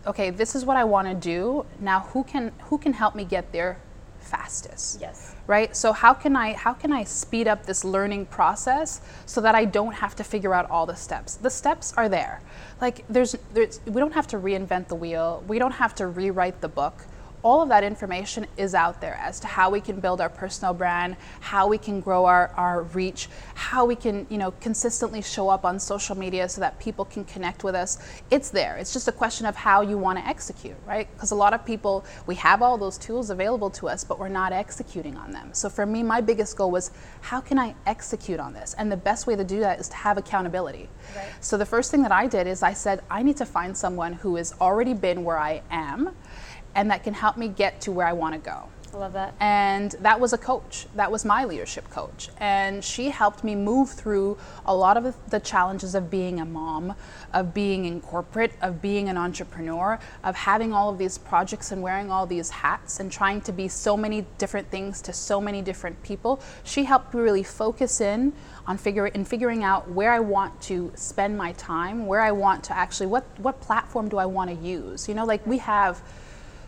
okay, 0.05 0.29
this 0.29 0.55
is 0.55 0.65
what 0.65 0.77
I 0.77 0.83
want 0.83 1.07
to 1.07 1.15
do. 1.15 1.65
Now, 1.79 2.01
who 2.01 2.23
can 2.23 2.51
who 2.65 2.77
can 2.77 2.93
help 2.93 3.15
me 3.15 3.25
get 3.25 3.51
there 3.51 3.79
fastest. 4.25 4.99
Yes. 4.99 5.35
Right? 5.45 5.75
So 5.75 5.93
how 5.93 6.13
can 6.13 6.35
I 6.35 6.53
how 6.53 6.73
can 6.73 6.91
I 6.91 7.03
speed 7.03 7.47
up 7.47 7.65
this 7.65 7.83
learning 7.83 8.25
process 8.27 9.01
so 9.25 9.39
that 9.41 9.55
I 9.55 9.65
don't 9.65 9.93
have 9.93 10.15
to 10.15 10.23
figure 10.23 10.53
out 10.53 10.69
all 10.69 10.85
the 10.85 10.95
steps? 10.95 11.35
The 11.35 11.49
steps 11.49 11.93
are 11.95 12.09
there. 12.09 12.41
Like 12.81 13.05
there's 13.07 13.35
there's 13.53 13.79
we 13.85 13.99
don't 13.99 14.13
have 14.13 14.27
to 14.27 14.37
reinvent 14.37 14.87
the 14.87 14.95
wheel. 14.95 15.43
We 15.47 15.59
don't 15.59 15.71
have 15.71 15.93
to 15.95 16.07
rewrite 16.07 16.61
the 16.61 16.69
book 16.69 17.05
all 17.45 17.61
of 17.61 17.69
that 17.69 17.83
information 17.83 18.47
is 18.57 18.73
out 18.73 18.99
there 18.99 19.13
as 19.21 19.39
to 19.39 19.45
how 19.45 19.69
we 19.69 19.79
can 19.79 19.99
build 19.99 20.19
our 20.19 20.29
personal 20.29 20.73
brand, 20.73 21.15
how 21.41 21.67
we 21.67 21.77
can 21.77 22.01
grow 22.01 22.25
our, 22.25 22.51
our 22.57 22.81
reach, 22.81 23.29
how 23.53 23.85
we 23.85 23.95
can, 23.95 24.25
you 24.31 24.39
know, 24.39 24.49
consistently 24.61 25.21
show 25.21 25.47
up 25.47 25.63
on 25.63 25.79
social 25.79 26.17
media 26.17 26.49
so 26.49 26.59
that 26.59 26.79
people 26.79 27.05
can 27.05 27.23
connect 27.23 27.63
with 27.63 27.75
us. 27.75 27.99
It's 28.31 28.49
there. 28.49 28.77
It's 28.77 28.91
just 28.91 29.07
a 29.07 29.11
question 29.11 29.45
of 29.45 29.55
how 29.55 29.81
you 29.81 29.95
want 29.95 30.17
to 30.17 30.25
execute, 30.25 30.75
right? 30.87 31.07
Because 31.13 31.29
a 31.29 31.35
lot 31.35 31.53
of 31.53 31.63
people, 31.63 32.03
we 32.25 32.33
have 32.33 32.63
all 32.63 32.79
those 32.79 32.97
tools 32.97 33.29
available 33.29 33.69
to 33.69 33.89
us, 33.89 34.03
but 34.03 34.17
we're 34.17 34.27
not 34.27 34.51
executing 34.51 35.15
on 35.15 35.29
them. 35.29 35.53
So 35.53 35.69
for 35.69 35.85
me, 35.85 36.01
my 36.01 36.21
biggest 36.21 36.57
goal 36.57 36.71
was 36.71 36.89
how 37.21 37.41
can 37.41 37.59
I 37.59 37.75
execute 37.85 38.39
on 38.39 38.53
this? 38.53 38.73
And 38.79 38.91
the 38.91 38.97
best 38.97 39.27
way 39.27 39.35
to 39.35 39.43
do 39.43 39.59
that 39.59 39.79
is 39.79 39.87
to 39.89 39.95
have 39.97 40.17
accountability. 40.17 40.89
Right. 41.15 41.27
So 41.41 41.57
the 41.57 41.65
first 41.67 41.91
thing 41.91 42.01
that 42.01 42.11
I 42.11 42.25
did 42.25 42.47
is 42.47 42.63
I 42.63 42.73
said, 42.73 43.01
I 43.07 43.21
need 43.21 43.37
to 43.37 43.45
find 43.45 43.77
someone 43.77 44.13
who 44.13 44.35
has 44.37 44.55
already 44.59 44.95
been 44.95 45.23
where 45.23 45.37
I 45.37 45.61
am 45.69 46.15
and 46.75 46.91
that 46.91 47.03
can 47.03 47.13
help 47.13 47.37
me 47.37 47.47
get 47.47 47.81
to 47.81 47.91
where 47.91 48.05
I 48.05 48.13
want 48.13 48.35
to 48.35 48.39
go. 48.39 48.69
I 48.95 48.97
love 48.97 49.13
that. 49.13 49.33
And 49.41 49.91
that 49.99 50.19
was 50.19 50.31
a 50.31 50.37
coach. 50.37 50.87
That 50.95 51.11
was 51.11 51.25
my 51.25 51.43
leadership 51.43 51.89
coach. 51.89 52.29
And 52.37 52.83
she 52.83 53.09
helped 53.09 53.43
me 53.43 53.53
move 53.53 53.89
through 53.89 54.37
a 54.65 54.73
lot 54.73 54.95
of 54.95 55.15
the 55.29 55.39
challenges 55.41 55.95
of 55.95 56.09
being 56.09 56.39
a 56.39 56.45
mom, 56.45 56.95
of 57.33 57.53
being 57.53 57.83
in 57.83 57.99
corporate, 57.99 58.53
of 58.61 58.81
being 58.81 59.09
an 59.09 59.17
entrepreneur, 59.17 59.99
of 60.23 60.35
having 60.35 60.71
all 60.71 60.89
of 60.89 60.97
these 60.97 61.17
projects 61.17 61.73
and 61.73 61.81
wearing 61.81 62.09
all 62.09 62.25
these 62.25 62.49
hats 62.49 63.01
and 63.01 63.11
trying 63.11 63.41
to 63.41 63.51
be 63.51 63.67
so 63.67 63.97
many 63.97 64.25
different 64.37 64.69
things 64.71 65.01
to 65.01 65.11
so 65.11 65.41
many 65.41 65.61
different 65.61 66.01
people. 66.01 66.39
She 66.63 66.85
helped 66.85 67.13
me 67.13 67.19
really 67.19 67.43
focus 67.43 67.99
in 67.99 68.31
on 68.65 68.77
figure 68.77 69.07
in 69.07 69.25
figuring 69.25 69.63
out 69.63 69.89
where 69.91 70.11
I 70.11 70.19
want 70.19 70.59
to 70.63 70.91
spend 70.95 71.37
my 71.37 71.51
time, 71.53 72.07
where 72.07 72.21
I 72.21 72.31
want 72.31 72.63
to 72.65 72.77
actually 72.77 73.07
what 73.07 73.25
what 73.39 73.59
platform 73.59 74.07
do 74.07 74.17
I 74.17 74.25
want 74.25 74.49
to 74.49 74.55
use? 74.55 75.09
You 75.09 75.15
know, 75.15 75.25
like 75.25 75.45
we 75.45 75.57
have 75.59 76.01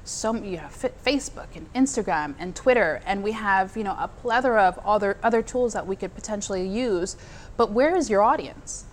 so 0.07 0.33
you 0.35 0.57
have 0.57 0.71
Facebook 1.05 1.47
and 1.55 1.71
Instagram 1.73 2.35
and 2.39 2.55
Twitter, 2.55 3.01
and 3.05 3.23
we 3.23 3.33
have 3.33 3.75
you 3.75 3.83
know 3.83 3.95
a 3.99 4.07
plethora 4.07 4.63
of 4.63 4.79
other 4.79 5.17
other 5.21 5.41
tools 5.41 5.73
that 5.73 5.85
we 5.85 5.95
could 5.95 6.15
potentially 6.15 6.67
use. 6.67 7.17
But 7.57 7.71
where 7.71 7.95
is 7.95 8.09
your 8.09 8.21
audience? 8.21 8.85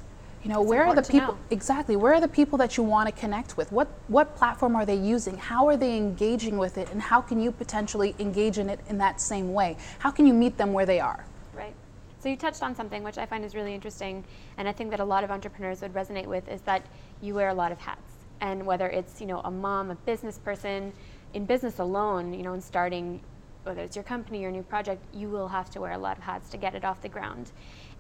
You 0.43 0.51
know, 0.51 0.61
it's 0.61 0.69
where 0.69 0.85
are 0.85 0.95
the 0.95 1.03
people 1.03 1.39
exactly? 1.51 1.97
Where 1.97 2.13
are 2.15 2.21
the 2.21 2.29
people 2.29 2.59
that 2.59 2.77
you 2.77 2.83
want 2.83 3.09
to 3.09 3.19
connect 3.19 3.57
with? 3.57 3.73
What 3.73 3.89
what 4.09 4.37
platform 4.37 4.77
are 4.77 4.85
they 4.85 4.97
using? 4.97 5.39
How 5.39 5.67
are 5.69 5.77
they 5.77 5.97
engaging 5.97 6.59
with 6.59 6.77
it? 6.77 6.91
And 6.91 7.01
how 7.01 7.21
can 7.21 7.41
you 7.41 7.51
potentially 7.51 8.15
engage 8.19 8.59
in 8.59 8.69
it 8.69 8.81
in 8.89 8.99
that 8.99 9.21
same 9.21 9.55
way? 9.55 9.77
How 10.01 10.11
can 10.11 10.27
you 10.27 10.35
meet 10.35 10.59
them 10.59 10.73
where 10.73 10.85
they 10.85 11.01
are? 11.01 11.25
Right. 11.55 11.75
So 12.19 12.29
you 12.29 12.37
touched 12.37 12.63
on 12.63 12.75
something 12.75 13.03
which 13.03 13.19
I 13.19 13.27
find 13.27 13.45
is 13.45 13.55
really 13.55 13.75
interesting, 13.75 14.25
and 14.59 14.69
I 14.69 14.73
think 14.73 14.91
that 14.91 15.01
a 15.01 15.05
lot 15.05 15.25
of 15.25 15.31
entrepreneurs 15.31 15.81
would 15.81 15.95
resonate 15.95 16.27
with 16.27 16.49
is 16.49 16.61
that 16.63 16.85
you 17.23 17.35
wear 17.35 17.49
a 17.49 17.55
lot 17.55 17.73
of 17.73 17.79
hats 17.79 18.14
and 18.41 18.65
whether 18.65 18.89
it's 18.89 19.21
you 19.21 19.27
know 19.27 19.41
a 19.41 19.51
mom, 19.51 19.91
a 19.91 19.95
business 19.95 20.39
person, 20.39 20.93
in 21.33 21.45
business 21.45 21.79
alone, 21.79 22.35
you 22.35 22.43
know, 22.43 22.55
in 22.55 22.61
starting 22.61 23.21
whether 23.65 23.83
it's 23.83 23.97
your 23.97 24.03
company 24.03 24.45
or 24.45 24.51
new 24.51 24.63
project, 24.63 25.03
you 25.15 25.29
will 25.29 25.49
have 25.49 25.71
to 25.71 25.81
wear 25.81 25.93
a 25.93 25.99
lot 25.99 26.19
of 26.19 26.23
hats 26.23 26.51
to 26.51 26.57
get 26.57 26.75
it 26.75 26.85
off 26.85 27.01
the 27.01 27.09
ground. 27.09 27.51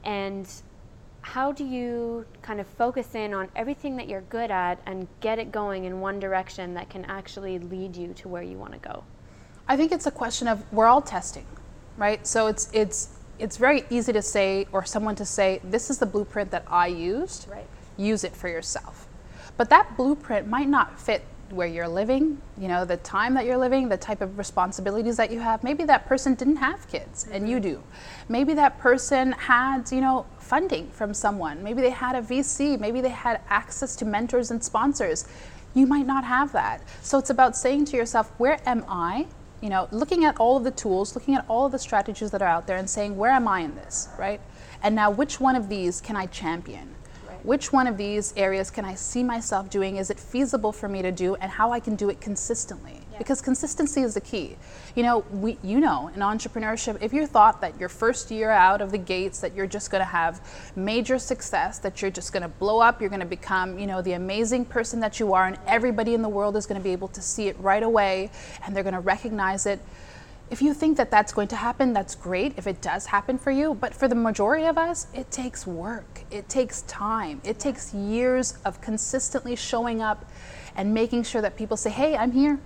And 0.05 0.47
how 1.23 1.53
do 1.53 1.64
you 1.64 2.26
kind 2.43 2.61
of 2.61 2.67
focus 2.67 3.14
in 3.14 3.33
on 3.33 3.49
everything 3.57 3.97
that 3.97 4.07
you're 4.07 4.21
good 4.23 4.50
at 4.50 4.79
and 4.85 5.09
get 5.21 5.38
it 5.38 5.50
going 5.50 5.85
in 5.85 6.00
one 6.00 6.21
direction 6.21 6.75
that 6.75 6.91
can 6.91 7.07
actually 7.07 7.59
lead 7.59 7.97
you 7.97 8.12
to 8.12 8.29
where 8.29 8.43
you 8.43 8.59
want 8.59 8.75
to 8.75 8.79
go? 8.79 9.05
I 9.67 9.79
think 9.79 9.91
it's 9.91 10.07
a 10.07 10.11
question 10.11 10.49
of 10.49 10.62
we're 10.71 10.85
all 10.85 11.00
testing 11.00 11.47
right? 11.97 12.26
So 12.26 12.47
it's 12.47 12.69
it's 12.73 13.19
it's 13.38 13.57
very 13.57 13.85
easy 13.91 14.12
to 14.12 14.23
say 14.23 14.67
or 14.73 14.85
someone 14.85 15.17
to 15.17 15.25
say 15.25 15.61
this 15.64 15.91
is 15.91 15.99
the 15.99 16.07
blueprint 16.07 16.50
that 16.50 16.64
I 16.69 16.88
used. 16.88 17.49
Right. 17.49 17.67
Use 17.97 18.25
it 18.25 18.35
for 18.35 18.49
yourself. 18.49 19.09
But 19.57 19.71
that 19.71 19.97
blueprint 19.97 20.49
might 20.49 20.69
not 20.69 21.01
fit 21.01 21.25
where 21.51 21.67
you're 21.67 21.89
living, 21.89 22.41
you 22.59 22.69
know, 22.69 22.85
the 22.85 22.97
time 22.99 23.35
that 23.35 23.45
you're 23.45 23.59
living, 23.59 23.89
the 23.89 23.97
type 23.97 24.21
of 24.21 24.39
responsibilities 24.39 25.17
that 25.17 25.31
you 25.31 25.41
have. 25.41 25.63
Maybe 25.63 25.85
that 25.85 26.07
person 26.07 26.35
didn't 26.35 26.57
have 26.57 26.89
kids 26.89 27.27
and 27.31 27.49
you 27.49 27.61
do. 27.61 27.83
Maybe 28.29 28.55
that 28.55 28.79
person 28.79 29.33
had, 29.33 29.91
you 29.93 30.01
know, 30.01 30.27
funding 30.39 30.91
from 30.91 31.15
someone. 31.15 31.63
Maybe 31.63 31.81
they 31.81 31.91
had 31.91 32.17
a 32.17 32.23
VC, 32.23 32.79
maybe 32.79 33.01
they 33.01 33.11
had 33.11 33.41
access 33.49 33.95
to 33.97 34.05
mentors 34.05 34.51
and 34.51 34.63
sponsors. 34.63 35.27
You 35.75 35.87
might 35.87 36.07
not 36.07 36.25
have 36.25 36.53
that. 36.53 36.83
So 37.03 37.19
it's 37.19 37.31
about 37.31 37.57
saying 37.57 37.87
to 37.87 37.97
yourself, 37.97 38.33
where 38.39 38.61
am 38.67 38.85
I? 38.89 39.27
You 39.61 39.71
know, 39.71 39.89
looking 39.91 40.25
at 40.25 40.37
all 40.39 40.57
of 40.57 40.65
the 40.65 40.71
tools, 40.71 41.15
looking 41.15 41.35
at 41.35 41.45
all 41.49 41.67
of 41.67 41.73
the 41.73 41.79
strategies 41.79 42.31
that 42.33 42.43
are 42.43 42.49
out 42.49 42.67
there 42.67 42.77
and 42.77 42.89
saying, 42.89 43.17
where 43.17 43.31
am 43.31 43.49
I 43.49 43.61
in 43.61 43.75
this, 43.77 44.09
right? 44.19 44.41
And 44.83 44.95
now 44.95 45.11
which 45.11 45.41
one 45.41 45.57
of 45.57 45.69
these 45.69 46.01
can 46.01 46.17
I 46.17 46.27
champion? 46.27 46.94
Which 47.45 47.73
one 47.73 47.87
of 47.87 47.99
these 47.99 48.33
areas 48.37 48.71
can 48.71 48.85
I 48.87 48.95
see 48.95 49.23
myself 49.23 49.69
doing? 49.69 49.97
Is 49.97 50.11
it 50.11 50.19
feasible 50.19 50.73
for 50.73 50.89
me 50.89 51.03
to 51.03 51.13
do, 51.13 51.35
and 51.37 51.53
how 51.53 51.71
I 51.71 51.79
can 51.79 51.95
do 51.95 52.09
it 52.09 52.21
consistently? 52.21 53.01
Yeah. 53.13 53.19
Because 53.19 53.43
consistency 53.43 54.01
is 54.01 54.15
the 54.15 54.23
key. 54.23 54.57
You 54.97 55.03
know, 55.03 55.25
we, 55.31 55.59
you 55.63 55.79
know, 55.79 56.09
in 56.09 56.21
entrepreneurship, 56.21 57.01
if 57.03 57.13
you 57.13 57.27
thought 57.27 57.61
that 57.61 57.79
your 57.79 57.91
first 57.91 58.31
year 58.31 58.51
out 58.51 58.81
of 58.81 58.91
the 58.91 58.99
gates 58.99 59.41
that 59.41 59.55
you're 59.55 59.67
just 59.67 59.91
going 59.91 60.01
to 60.01 60.07
have 60.07 60.41
major 60.75 61.19
success, 61.19 61.79
that 61.81 62.01
you're 62.01 62.11
just 62.11 62.33
going 62.33 62.43
to 62.43 62.49
blow 62.49 62.81
up, 62.81 63.01
you're 63.01 63.11
going 63.11 63.21
to 63.21 63.27
become, 63.27 63.79
you 63.79 63.87
know, 63.87 64.01
the 64.01 64.15
amazing 64.15 64.65
person 64.65 64.99
that 65.01 65.21
you 65.21 65.35
are, 65.35 65.47
and 65.47 65.59
everybody 65.67 66.15
in 66.15 66.23
the 66.23 66.29
world 66.29 66.57
is 66.57 66.65
going 66.65 66.81
to 66.81 66.85
be 66.85 66.93
able 66.93 67.09
to 67.09 67.21
see 67.21 67.49
it 67.49 67.61
right 67.61 67.83
away, 67.83 68.31
and 68.65 68.75
they're 68.75 68.83
going 68.83 68.95
to 68.95 69.01
recognize 69.01 69.67
it 69.67 69.81
if 70.51 70.61
you 70.61 70.75
think 70.75 70.97
that 70.99 71.11
that's 71.11 71.33
going 71.33 71.49
to 71.49 71.57
happen, 71.57 71.93
that's 71.93 72.15
great 72.15 72.55
if 72.57 72.67
it 72.67 72.81
does 72.81 73.07
happen 73.07 73.39
for 73.39 73.51
you. 73.51 73.75
But 73.75 73.95
for 73.95 74.09
the 74.09 74.15
majority 74.15 74.67
of 74.67 74.77
us, 74.77 75.07
it 75.15 75.31
takes 75.31 75.67
work, 75.67 76.23
it 76.31 76.49
takes 76.49 76.83
time, 76.83 77.41
it 77.45 77.59
takes 77.59 77.95
years 77.95 78.59
of 78.65 78.81
consistently 78.81 79.57
showing 79.57 80.03
up 80.03 80.31
and 80.77 80.93
making 80.93 81.23
sure 81.23 81.41
that 81.43 81.57
people 81.57 81.77
say, 81.77 81.91
hey, 81.91 82.17
I'm 82.17 82.33
here. 82.33 82.59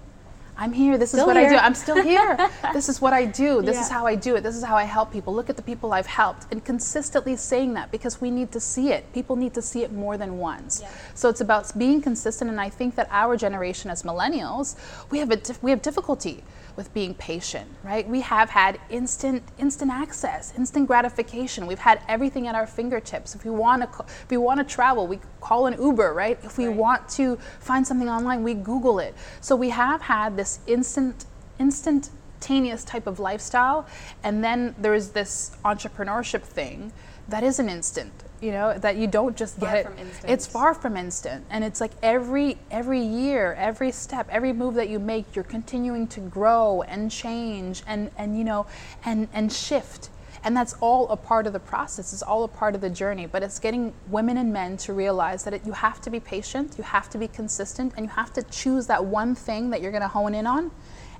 I'm 0.60 0.72
here. 0.72 0.98
This 0.98 1.10
still 1.10 1.20
is 1.20 1.26
what 1.28 1.36
here. 1.36 1.46
I 1.46 1.50
do. 1.50 1.56
I'm 1.56 1.74
still 1.74 2.02
here. 2.02 2.36
this 2.72 2.88
is 2.88 3.00
what 3.00 3.12
I 3.12 3.24
do. 3.24 3.62
This 3.62 3.76
yeah. 3.76 3.82
is 3.82 3.88
how 3.88 4.06
I 4.06 4.16
do 4.16 4.34
it. 4.34 4.42
This 4.42 4.56
is 4.56 4.64
how 4.64 4.76
I 4.76 4.82
help 4.82 5.12
people. 5.12 5.32
Look 5.32 5.48
at 5.48 5.56
the 5.56 5.62
people 5.62 5.92
I've 5.92 6.06
helped. 6.06 6.46
And 6.50 6.64
consistently 6.64 7.36
saying 7.36 7.74
that 7.74 7.92
because 7.92 8.20
we 8.20 8.32
need 8.32 8.50
to 8.52 8.60
see 8.60 8.90
it. 8.90 9.10
People 9.12 9.36
need 9.36 9.54
to 9.54 9.62
see 9.62 9.84
it 9.84 9.92
more 9.92 10.18
than 10.18 10.38
once. 10.38 10.80
Yeah. 10.82 10.90
So 11.14 11.28
it's 11.28 11.40
about 11.40 11.78
being 11.78 12.02
consistent. 12.02 12.50
And 12.50 12.60
I 12.60 12.70
think 12.70 12.96
that 12.96 13.06
our 13.12 13.36
generation 13.36 13.88
as 13.88 14.02
millennials, 14.02 14.74
we 15.10 15.18
have, 15.20 15.30
a 15.30 15.36
dif- 15.36 15.62
we 15.62 15.70
have 15.70 15.80
difficulty 15.80 16.42
with 16.78 16.94
being 16.94 17.12
patient, 17.14 17.68
right? 17.82 18.08
We 18.08 18.20
have 18.20 18.50
had 18.50 18.78
instant 18.88 19.42
instant 19.58 19.90
access, 19.90 20.54
instant 20.56 20.86
gratification. 20.86 21.66
We've 21.66 21.80
had 21.80 22.00
everything 22.06 22.46
at 22.46 22.54
our 22.54 22.68
fingertips. 22.68 23.34
If 23.34 23.44
we 23.44 23.50
want 23.50 23.82
to 23.82 24.04
if 24.04 24.30
we 24.30 24.36
want 24.36 24.60
to 24.60 24.64
travel, 24.64 25.08
we 25.08 25.18
call 25.40 25.66
an 25.66 25.74
Uber, 25.82 26.14
right? 26.14 26.38
If 26.44 26.56
we 26.56 26.68
right. 26.68 26.76
want 26.76 27.08
to 27.10 27.36
find 27.58 27.84
something 27.84 28.08
online, 28.08 28.44
we 28.44 28.54
Google 28.54 29.00
it. 29.00 29.16
So 29.40 29.56
we 29.56 29.70
have 29.70 30.00
had 30.00 30.36
this 30.36 30.47
instant 30.66 31.26
instantaneous 31.58 32.84
type 32.84 33.06
of 33.06 33.18
lifestyle, 33.18 33.86
and 34.22 34.44
then 34.44 34.74
there's 34.78 35.10
this 35.10 35.56
entrepreneurship 35.64 36.42
thing 36.42 36.92
that 37.28 37.42
is 37.42 37.58
an 37.58 37.68
instant 37.68 38.12
you 38.40 38.52
know 38.52 38.76
that 38.78 38.96
you 38.96 39.06
don't 39.06 39.36
just 39.36 39.58
far 39.58 39.82
get. 39.82 39.86
it 39.86 40.08
it's 40.26 40.46
far 40.46 40.74
from 40.74 40.96
instant 40.96 41.44
and 41.50 41.64
it's 41.64 41.80
like 41.80 41.90
every 42.02 42.56
every 42.70 43.00
year 43.00 43.54
every 43.54 43.90
step 43.90 44.28
every 44.30 44.52
move 44.52 44.74
that 44.74 44.88
you 44.88 44.98
make 44.98 45.34
you're 45.34 45.44
continuing 45.44 46.06
to 46.06 46.20
grow 46.20 46.82
and 46.82 47.10
change 47.10 47.82
and 47.86 48.10
and 48.16 48.38
you 48.38 48.44
know 48.44 48.66
and 49.04 49.28
and 49.32 49.52
shift 49.52 50.10
and 50.44 50.56
that's 50.56 50.74
all 50.80 51.08
a 51.08 51.16
part 51.16 51.46
of 51.46 51.52
the 51.52 51.60
process. 51.60 52.12
It's 52.12 52.22
all 52.22 52.44
a 52.44 52.48
part 52.48 52.74
of 52.74 52.80
the 52.80 52.90
journey. 52.90 53.26
But 53.26 53.42
it's 53.42 53.58
getting 53.58 53.92
women 54.08 54.36
and 54.36 54.52
men 54.52 54.76
to 54.78 54.92
realize 54.92 55.44
that 55.44 55.54
it, 55.54 55.66
you 55.66 55.72
have 55.72 56.00
to 56.02 56.10
be 56.10 56.20
patient 56.20 56.76
you 56.78 56.84
have 56.84 57.10
to 57.10 57.18
be 57.18 57.28
consistent 57.28 57.92
and 57.96 58.06
you 58.06 58.10
have 58.10 58.32
to 58.32 58.42
choose 58.44 58.86
that 58.86 59.04
one 59.04 59.34
thing 59.34 59.70
that 59.70 59.80
you're 59.80 59.90
going 59.90 60.02
to 60.02 60.08
hone 60.08 60.34
in 60.34 60.46
on 60.46 60.70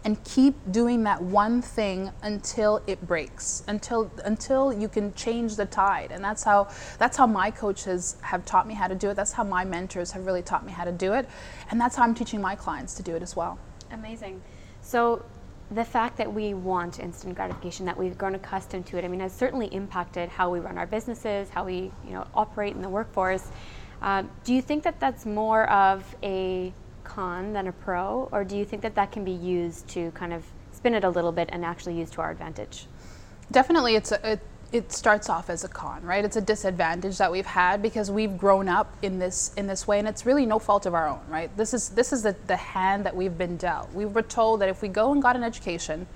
and 0.04 0.22
keep 0.24 0.54
doing 0.70 1.02
that 1.02 1.20
one 1.20 1.60
thing 1.60 2.10
until 2.22 2.80
it 2.86 3.04
breaks 3.06 3.64
until 3.66 4.10
until 4.24 4.72
you 4.72 4.88
can 4.88 5.12
change 5.14 5.56
the 5.56 5.66
tide. 5.66 6.12
And 6.12 6.22
that's 6.22 6.44
how 6.44 6.68
that's 6.98 7.16
how 7.16 7.26
my 7.26 7.50
coaches 7.50 8.16
have 8.22 8.44
taught 8.44 8.66
me 8.68 8.74
how 8.74 8.86
to 8.86 8.94
do 8.94 9.10
it. 9.10 9.14
That's 9.14 9.32
how 9.32 9.44
my 9.44 9.64
mentors 9.64 10.12
have 10.12 10.24
really 10.24 10.42
taught 10.42 10.64
me 10.64 10.72
how 10.72 10.84
to 10.84 10.92
do 10.92 11.14
it. 11.14 11.28
And 11.70 11.80
that's 11.80 11.96
how 11.96 12.04
I'm 12.04 12.14
teaching 12.14 12.40
my 12.40 12.54
clients 12.54 12.94
to 12.94 13.02
do 13.02 13.16
it 13.16 13.22
as 13.22 13.34
well. 13.34 13.58
Amazing. 13.90 14.40
So 14.82 15.24
the 15.70 15.84
fact 15.84 16.16
that 16.16 16.32
we 16.32 16.54
want 16.54 16.98
instant 16.98 17.34
gratification, 17.34 17.84
that 17.86 17.96
we've 17.96 18.16
grown 18.16 18.34
accustomed 18.34 18.86
to 18.86 18.98
it, 18.98 19.04
I 19.04 19.08
mean, 19.08 19.20
has 19.20 19.32
certainly 19.32 19.66
impacted 19.66 20.28
how 20.28 20.50
we 20.50 20.60
run 20.60 20.78
our 20.78 20.86
businesses, 20.86 21.50
how 21.50 21.64
we, 21.64 21.90
you 22.06 22.12
know, 22.12 22.26
operate 22.34 22.74
in 22.74 22.80
the 22.80 22.88
workforce. 22.88 23.48
Um, 24.00 24.30
do 24.44 24.54
you 24.54 24.62
think 24.62 24.84
that 24.84 24.98
that's 24.98 25.26
more 25.26 25.68
of 25.70 26.16
a 26.22 26.72
con 27.04 27.52
than 27.52 27.66
a 27.66 27.72
pro, 27.72 28.28
or 28.32 28.44
do 28.44 28.56
you 28.56 28.64
think 28.64 28.82
that 28.82 28.94
that 28.94 29.12
can 29.12 29.24
be 29.24 29.32
used 29.32 29.88
to 29.88 30.10
kind 30.12 30.32
of 30.32 30.44
spin 30.72 30.94
it 30.94 31.04
a 31.04 31.10
little 31.10 31.32
bit 31.32 31.48
and 31.52 31.64
actually 31.64 31.98
use 31.98 32.10
to 32.10 32.20
our 32.20 32.30
advantage? 32.30 32.86
Definitely, 33.50 33.96
it's 33.96 34.12
a, 34.12 34.32
it, 34.32 34.40
it 34.70 34.92
starts 34.92 35.30
off 35.30 35.48
as 35.48 35.64
a 35.64 35.68
con, 35.68 36.02
right? 36.02 36.24
It's 36.24 36.36
a 36.36 36.40
disadvantage 36.40 37.18
that 37.18 37.32
we've 37.32 37.46
had 37.46 37.80
because 37.80 38.10
we've 38.10 38.36
grown 38.36 38.68
up 38.68 38.94
in 39.02 39.18
this 39.18 39.52
in 39.56 39.66
this 39.66 39.86
way, 39.86 39.98
and 39.98 40.06
it's 40.06 40.26
really 40.26 40.44
no 40.44 40.58
fault 40.58 40.84
of 40.84 40.94
our 40.94 41.08
own, 41.08 41.20
right? 41.28 41.54
This 41.56 41.72
is 41.72 41.88
this 41.90 42.12
is 42.12 42.22
the, 42.22 42.36
the 42.46 42.56
hand 42.56 43.06
that 43.06 43.16
we've 43.16 43.36
been 43.36 43.56
dealt. 43.56 43.92
We 43.94 44.04
were 44.04 44.22
told 44.22 44.60
that 44.60 44.68
if 44.68 44.82
we 44.82 44.88
go 44.88 45.12
and 45.12 45.22
got 45.22 45.36
an 45.36 45.42
education, 45.42 46.06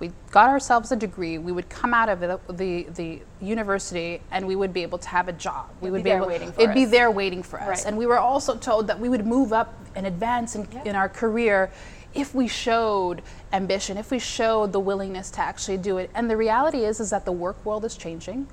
we 0.00 0.10
got 0.30 0.48
ourselves 0.48 0.90
a 0.92 0.96
degree, 0.96 1.36
we 1.36 1.52
would 1.52 1.68
come 1.68 1.92
out 1.92 2.08
of 2.08 2.20
the, 2.20 2.40
the, 2.48 2.84
the 2.94 3.20
university 3.40 4.22
and 4.30 4.46
we 4.46 4.56
would 4.56 4.72
be 4.72 4.82
able 4.82 4.96
to 4.96 5.08
have 5.08 5.28
a 5.28 5.32
job. 5.32 5.68
We 5.80 5.88
it'd 5.88 5.92
would 5.92 5.98
be, 5.98 6.10
be 6.10 6.16
able, 6.16 6.26
waiting 6.26 6.52
for 6.52 6.60
it'd 6.62 6.70
us. 6.70 6.74
be 6.74 6.84
there 6.86 7.10
waiting 7.10 7.42
for 7.42 7.60
us. 7.60 7.68
Right. 7.68 7.86
And 7.86 7.98
we 7.98 8.06
were 8.06 8.18
also 8.18 8.56
told 8.56 8.86
that 8.86 8.98
we 8.98 9.10
would 9.10 9.26
move 9.26 9.52
up 9.52 9.74
and 9.94 10.06
advance 10.06 10.56
in, 10.56 10.66
in 10.86 10.96
our 10.96 11.08
career 11.08 11.70
if 12.14 12.34
we 12.34 12.48
showed 12.48 13.22
ambition, 13.52 13.96
if 13.96 14.10
we 14.10 14.18
showed 14.18 14.72
the 14.72 14.80
willingness 14.80 15.30
to 15.32 15.40
actually 15.40 15.78
do 15.78 15.98
it. 15.98 16.10
And 16.14 16.30
the 16.30 16.36
reality 16.36 16.84
is 16.84 17.00
is 17.00 17.10
that 17.10 17.24
the 17.24 17.32
work 17.32 17.64
world 17.64 17.84
is 17.84 17.96
changing 17.96 18.48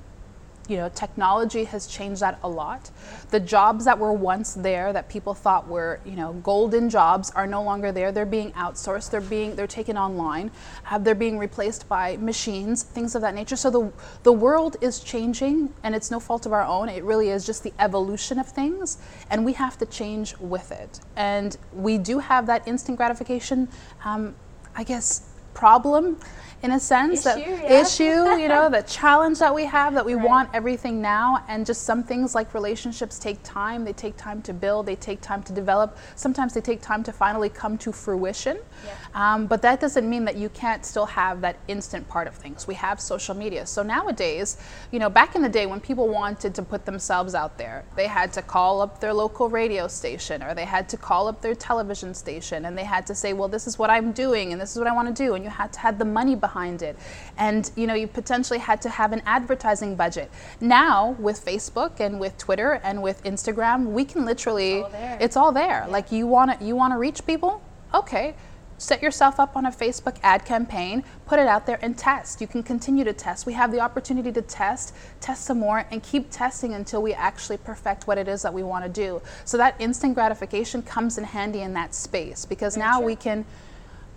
you 0.68 0.76
know, 0.76 0.88
technology 0.90 1.64
has 1.64 1.86
changed 1.86 2.20
that 2.20 2.38
a 2.42 2.48
lot. 2.48 2.90
The 3.30 3.40
jobs 3.40 3.84
that 3.86 3.98
were 3.98 4.12
once 4.12 4.54
there 4.54 4.92
that 4.92 5.08
people 5.08 5.34
thought 5.34 5.66
were, 5.66 6.00
you 6.04 6.14
know, 6.16 6.34
golden 6.34 6.90
jobs 6.90 7.30
are 7.30 7.46
no 7.46 7.62
longer 7.62 7.90
there. 7.90 8.12
They're 8.12 8.26
being 8.26 8.52
outsourced. 8.52 9.10
They're 9.10 9.20
being 9.20 9.56
they're 9.56 9.66
taken 9.66 9.96
online. 9.96 10.50
Uh, 10.90 10.98
they're 10.98 11.14
being 11.14 11.38
replaced 11.38 11.88
by 11.88 12.16
machines, 12.18 12.82
things 12.82 13.14
of 13.14 13.22
that 13.22 13.34
nature. 13.34 13.56
So 13.56 13.70
the 13.70 13.92
the 14.22 14.32
world 14.32 14.76
is 14.80 15.00
changing, 15.00 15.72
and 15.82 15.94
it's 15.94 16.10
no 16.10 16.20
fault 16.20 16.46
of 16.46 16.52
our 16.52 16.64
own. 16.64 16.88
It 16.88 17.02
really 17.02 17.30
is 17.30 17.46
just 17.46 17.62
the 17.62 17.72
evolution 17.78 18.38
of 18.38 18.46
things, 18.46 18.98
and 19.30 19.44
we 19.44 19.54
have 19.54 19.78
to 19.78 19.86
change 19.86 20.36
with 20.38 20.70
it. 20.70 21.00
And 21.16 21.56
we 21.72 21.96
do 21.98 22.18
have 22.18 22.46
that 22.46 22.68
instant 22.68 22.98
gratification, 22.98 23.68
um, 24.04 24.34
I 24.76 24.84
guess, 24.84 25.22
problem 25.54 26.18
in 26.62 26.72
a 26.72 26.80
sense 26.80 27.24
issue, 27.24 27.28
that 27.28 27.38
yeah. 27.38 27.80
issue 27.80 28.40
you 28.42 28.48
know 28.48 28.68
the 28.68 28.82
challenge 28.86 29.38
that 29.38 29.54
we 29.54 29.64
have 29.64 29.94
that 29.94 30.04
we 30.04 30.14
right. 30.14 30.26
want 30.26 30.50
everything 30.52 31.00
now. 31.00 31.44
And 31.48 31.64
just 31.64 31.82
some 31.82 32.02
things 32.02 32.34
like 32.34 32.52
relationships 32.54 33.18
take 33.18 33.38
time. 33.42 33.84
They 33.84 33.92
take 33.92 34.16
time 34.16 34.42
to 34.42 34.52
build. 34.52 34.86
They 34.86 34.96
take 34.96 35.20
time 35.20 35.42
to 35.44 35.52
develop. 35.52 35.96
Sometimes 36.16 36.54
they 36.54 36.60
take 36.60 36.82
time 36.82 37.02
to 37.04 37.12
finally 37.12 37.48
come 37.48 37.78
to 37.78 37.92
fruition. 37.92 38.58
Yeah. 38.84 38.94
um, 39.14 39.46
but 39.46 39.62
that 39.62 39.80
doesn't 39.80 40.08
mean 40.08 40.24
that 40.24 40.36
you 40.36 40.48
can't 40.48 40.84
still 40.84 41.06
have 41.06 41.40
that 41.42 41.58
instant 41.68 42.08
part 42.08 42.26
of 42.26 42.34
things. 42.34 42.66
We 42.66 42.74
have 42.74 43.00
social 43.00 43.34
media. 43.34 43.66
So 43.66 43.82
nowadays 43.82 44.56
you 44.90 44.98
know 44.98 45.10
back 45.10 45.34
in 45.34 45.42
the 45.42 45.48
day 45.48 45.66
when 45.66 45.80
people 45.80 46.08
wanted 46.08 46.54
to 46.54 46.62
put 46.62 46.84
themselves 46.84 47.34
out 47.34 47.58
there 47.58 47.84
they 47.96 48.06
had 48.06 48.32
to 48.32 48.42
call 48.42 48.80
up 48.80 49.00
their 49.00 49.12
local 49.12 49.48
radio 49.48 49.86
station 49.86 50.42
or 50.42 50.54
they 50.54 50.64
had 50.64 50.88
to 50.88 50.96
call 50.96 51.28
up 51.28 51.40
their 51.40 51.54
television 51.54 52.14
station 52.14 52.64
and 52.64 52.76
they 52.76 52.84
had 52.84 53.06
to 53.06 53.14
say 53.14 53.32
well 53.32 53.48
this 53.48 53.66
is 53.66 53.78
what 53.78 53.90
i'm 53.90 54.12
doing 54.12 54.52
and 54.52 54.60
this 54.60 54.72
is 54.72 54.78
what 54.78 54.86
i 54.86 54.92
want 54.92 55.14
to 55.14 55.22
do. 55.22 55.34
And 55.34 55.44
you 55.44 55.50
had 55.50 55.72
to 55.74 55.80
have 55.80 55.98
the 55.98 56.04
money 56.04 56.34
behind 56.34 56.47
behind 56.48 56.82
it. 56.82 56.96
And 57.36 57.70
you 57.76 57.86
know, 57.86 57.94
you 57.94 58.06
potentially 58.06 58.58
had 58.58 58.80
to 58.82 58.88
have 58.88 59.12
an 59.12 59.22
advertising 59.26 59.96
budget. 59.96 60.30
Now 60.60 61.16
with 61.26 61.44
Facebook 61.44 62.00
and 62.00 62.18
with 62.18 62.34
Twitter 62.38 62.80
and 62.82 63.02
with 63.02 63.22
Instagram, 63.24 63.78
we 63.98 64.04
can 64.04 64.24
literally 64.24 64.78
it's 64.78 64.84
all 64.84 64.90
there. 64.90 65.18
It's 65.20 65.36
all 65.36 65.52
there. 65.52 65.84
Yeah. 65.86 65.96
Like 65.96 66.12
you 66.12 66.26
want 66.26 66.48
to 66.58 66.64
you 66.64 66.74
want 66.76 66.92
to 66.94 66.98
reach 66.98 67.26
people? 67.26 67.62
Okay 67.92 68.34
set 68.78 69.02
yourself 69.02 69.40
up 69.40 69.56
on 69.56 69.66
a 69.66 69.70
Facebook 69.70 70.16
ad 70.22 70.44
campaign, 70.44 71.02
put 71.26 71.38
it 71.38 71.48
out 71.48 71.66
there 71.66 71.78
and 71.82 71.98
test. 71.98 72.40
You 72.40 72.46
can 72.46 72.62
continue 72.62 73.04
to 73.04 73.12
test. 73.12 73.44
We 73.44 73.52
have 73.54 73.72
the 73.72 73.80
opportunity 73.80 74.32
to 74.32 74.42
test, 74.42 74.94
test 75.20 75.44
some 75.44 75.58
more, 75.58 75.84
and 75.90 76.02
keep 76.02 76.30
testing 76.30 76.74
until 76.74 77.02
we 77.02 77.12
actually 77.12 77.58
perfect 77.58 78.06
what 78.06 78.18
it 78.18 78.28
is 78.28 78.42
that 78.42 78.54
we 78.54 78.62
want 78.62 78.84
to 78.84 78.88
do. 78.88 79.20
So 79.44 79.56
that 79.56 79.74
instant 79.80 80.14
gratification 80.14 80.82
comes 80.82 81.18
in 81.18 81.24
handy 81.24 81.62
in 81.62 81.74
that 81.74 81.92
space 81.94 82.46
because 82.46 82.76
Very 82.76 82.86
now 82.86 82.98
true. 82.98 83.06
we 83.06 83.16
can 83.16 83.44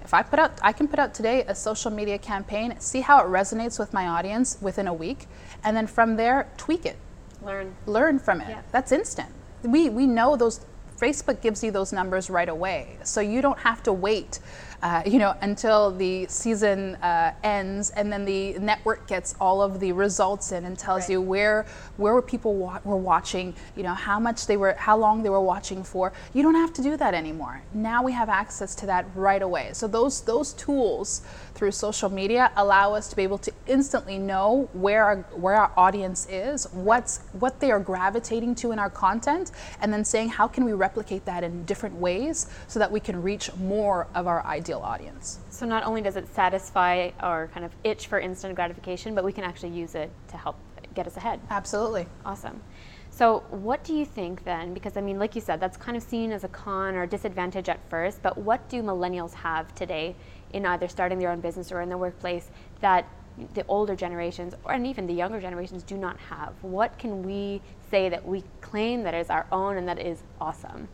if 0.03 0.13
I 0.13 0.24
put 0.24 0.39
out, 0.39 0.60
I 0.62 0.72
can 0.72 0.88
put 0.88 1.00
out 1.00 1.13
today 1.13 1.43
a 1.48 1.55
social 1.55 1.91
media 1.91 2.17
campaign, 2.17 2.75
see 2.79 3.01
how 3.01 3.20
it 3.20 3.27
resonates 3.27 3.79
with 3.79 3.93
my 3.93 4.08
audience 4.08 4.58
within 4.62 4.88
a 4.88 4.93
week, 4.93 5.27
and 5.63 5.75
then 5.75 5.88
from 5.88 6.15
there, 6.15 6.50
tweak 6.58 6.86
it. 6.86 6.98
Learn. 7.41 7.75
Learn 7.86 8.20
from 8.20 8.41
it. 8.41 8.50
Yeah. 8.50 8.62
That's 8.72 8.91
instant. 8.91 9.29
We, 9.63 9.89
we 9.89 10.08
know 10.08 10.36
those, 10.36 10.65
Facebook 10.98 11.41
gives 11.41 11.63
you 11.63 11.72
those 11.72 11.91
numbers 11.91 12.29
right 12.29 12.50
away. 12.50 12.98
So 13.03 13.22
you 13.22 13.41
don't 13.41 13.60
have 13.60 13.81
to 13.84 13.93
wait 13.93 14.39
uh, 14.82 15.04
you 15.06 15.20
know, 15.20 15.36
until 15.42 15.92
the 15.92 16.26
season 16.28 16.96
uh, 16.96 17.34
ends, 17.44 17.92
and 17.92 18.12
then 18.12 18.26
the 18.26 18.58
network 18.58 19.08
gets 19.08 19.36
all 19.40 19.62
of 19.62 19.80
the 19.80 19.92
results 19.92 20.52
in 20.52 20.66
and 20.66 20.78
tells 20.78 21.04
right. 21.04 21.12
you 21.12 21.22
where 21.22 21.66
where 21.98 22.14
were 22.14 22.22
people 22.22 22.56
wa- 22.56 22.80
were 22.84 22.98
watching, 22.98 23.54
you 23.76 23.84
know, 23.84 23.94
how 23.94 24.20
much 24.20 24.48
they 24.48 24.58
were, 24.58 24.74
how 24.74 24.98
long 24.98 25.22
they 25.22 25.30
were 25.30 25.42
watching 25.42 25.84
for. 25.84 26.12
You 26.34 26.42
don't 26.42 26.56
have 26.56 26.74
to 26.74 26.82
do 26.82 26.98
that 26.98 27.14
anymore. 27.14 27.62
Now 27.74 28.02
we 28.04 28.12
have 28.14 28.30
access 28.30 28.74
to 28.76 28.86
that 28.88 29.06
right 29.14 29.42
away. 29.42 29.70
So 29.74 29.88
those 29.88 30.22
those 30.22 30.54
tools 30.54 31.22
through 31.54 31.72
social 31.72 32.10
media 32.10 32.52
allow 32.56 32.94
us 32.96 33.08
to 33.10 33.16
be 33.16 33.22
able 33.22 33.38
to 33.38 33.52
instantly 33.68 34.18
know 34.18 34.68
where 34.74 35.04
our, 35.04 35.18
where 35.36 35.56
our 35.56 35.72
audience 35.78 36.28
is, 36.30 36.66
what's 36.72 37.20
what 37.34 37.60
they 37.60 37.70
are 37.70 37.80
gravitating 37.80 38.56
to 38.56 38.72
in 38.72 38.80
our 38.80 38.90
content, 38.90 39.52
and 39.82 39.94
then 39.94 40.04
saying 40.04 40.30
how 40.30 40.48
can 40.48 40.64
we 40.64 40.74
replicate 40.74 41.26
that 41.26 41.44
in 41.44 41.66
different 41.66 41.96
ways 41.96 42.48
so 42.68 42.80
that 42.80 42.92
we 42.92 43.00
can 43.00 43.22
reach 43.22 43.54
more 43.58 44.08
of 44.16 44.26
our 44.26 44.44
ideal 44.46 44.71
audience. 44.80 45.40
So 45.50 45.66
not 45.66 45.84
only 45.84 46.01
does 46.01 46.16
it 46.16 46.28
satisfy 46.28 47.12
our 47.20 47.48
kind 47.48 47.66
of 47.66 47.72
itch 47.84 48.08
for 48.08 48.20
instant 48.20 48.56
gratification, 48.56 49.16
but 49.16 49.24
we 49.24 49.34
can 49.34 49.44
actually 49.44 49.72
use 49.72 49.96
it 49.96 50.12
to 50.30 50.38
help 50.38 50.58
get 50.94 51.08
us 51.08 51.18
ahead. 51.18 51.40
Absolutely. 51.50 52.06
Awesome. 52.25 52.62
So, 53.13 53.44
what 53.50 53.84
do 53.84 53.94
you 53.94 54.06
think 54.06 54.46
then? 54.46 54.74
Because, 54.74 54.96
I 54.96 55.01
mean, 55.01 55.20
like 55.20 55.36
you 55.36 55.42
said, 55.42 55.60
that's 55.60 55.75
kind 55.75 55.98
of 55.98 56.04
seen 56.04 56.32
as 56.32 56.46
a 56.46 56.48
con 56.48 56.96
or 56.96 57.06
disadvantage 57.06 57.68
at 57.68 57.80
first, 57.90 58.22
but 58.22 58.38
what 58.38 58.68
do 58.70 58.82
millennials 58.82 59.34
have 59.34 59.75
today 59.75 60.16
in 60.54 60.66
either 60.66 60.88
starting 60.88 61.20
their 61.20 61.30
own 61.30 61.42
business 61.42 61.72
or 61.74 61.82
in 61.82 61.90
the 61.90 61.98
workplace 61.98 62.50
that 62.80 63.08
the 63.54 63.66
older 63.68 63.96
generations 63.96 64.54
or 64.63 64.74
and 64.74 64.86
even 64.86 65.08
the 65.08 65.13
younger 65.13 65.42
generations 65.42 65.84
do 65.84 65.98
not 65.98 66.18
have? 66.18 66.54
What 66.62 66.98
can 66.98 67.24
we 67.24 67.62
say 67.90 68.08
that 68.08 68.25
we 68.25 68.44
claim 68.62 69.04
that 69.04 69.13
is 69.13 69.30
our 69.30 69.46
own 69.51 69.78
and 69.78 69.88
that 69.90 70.00
is 70.00 70.24
awesome? 70.40 70.88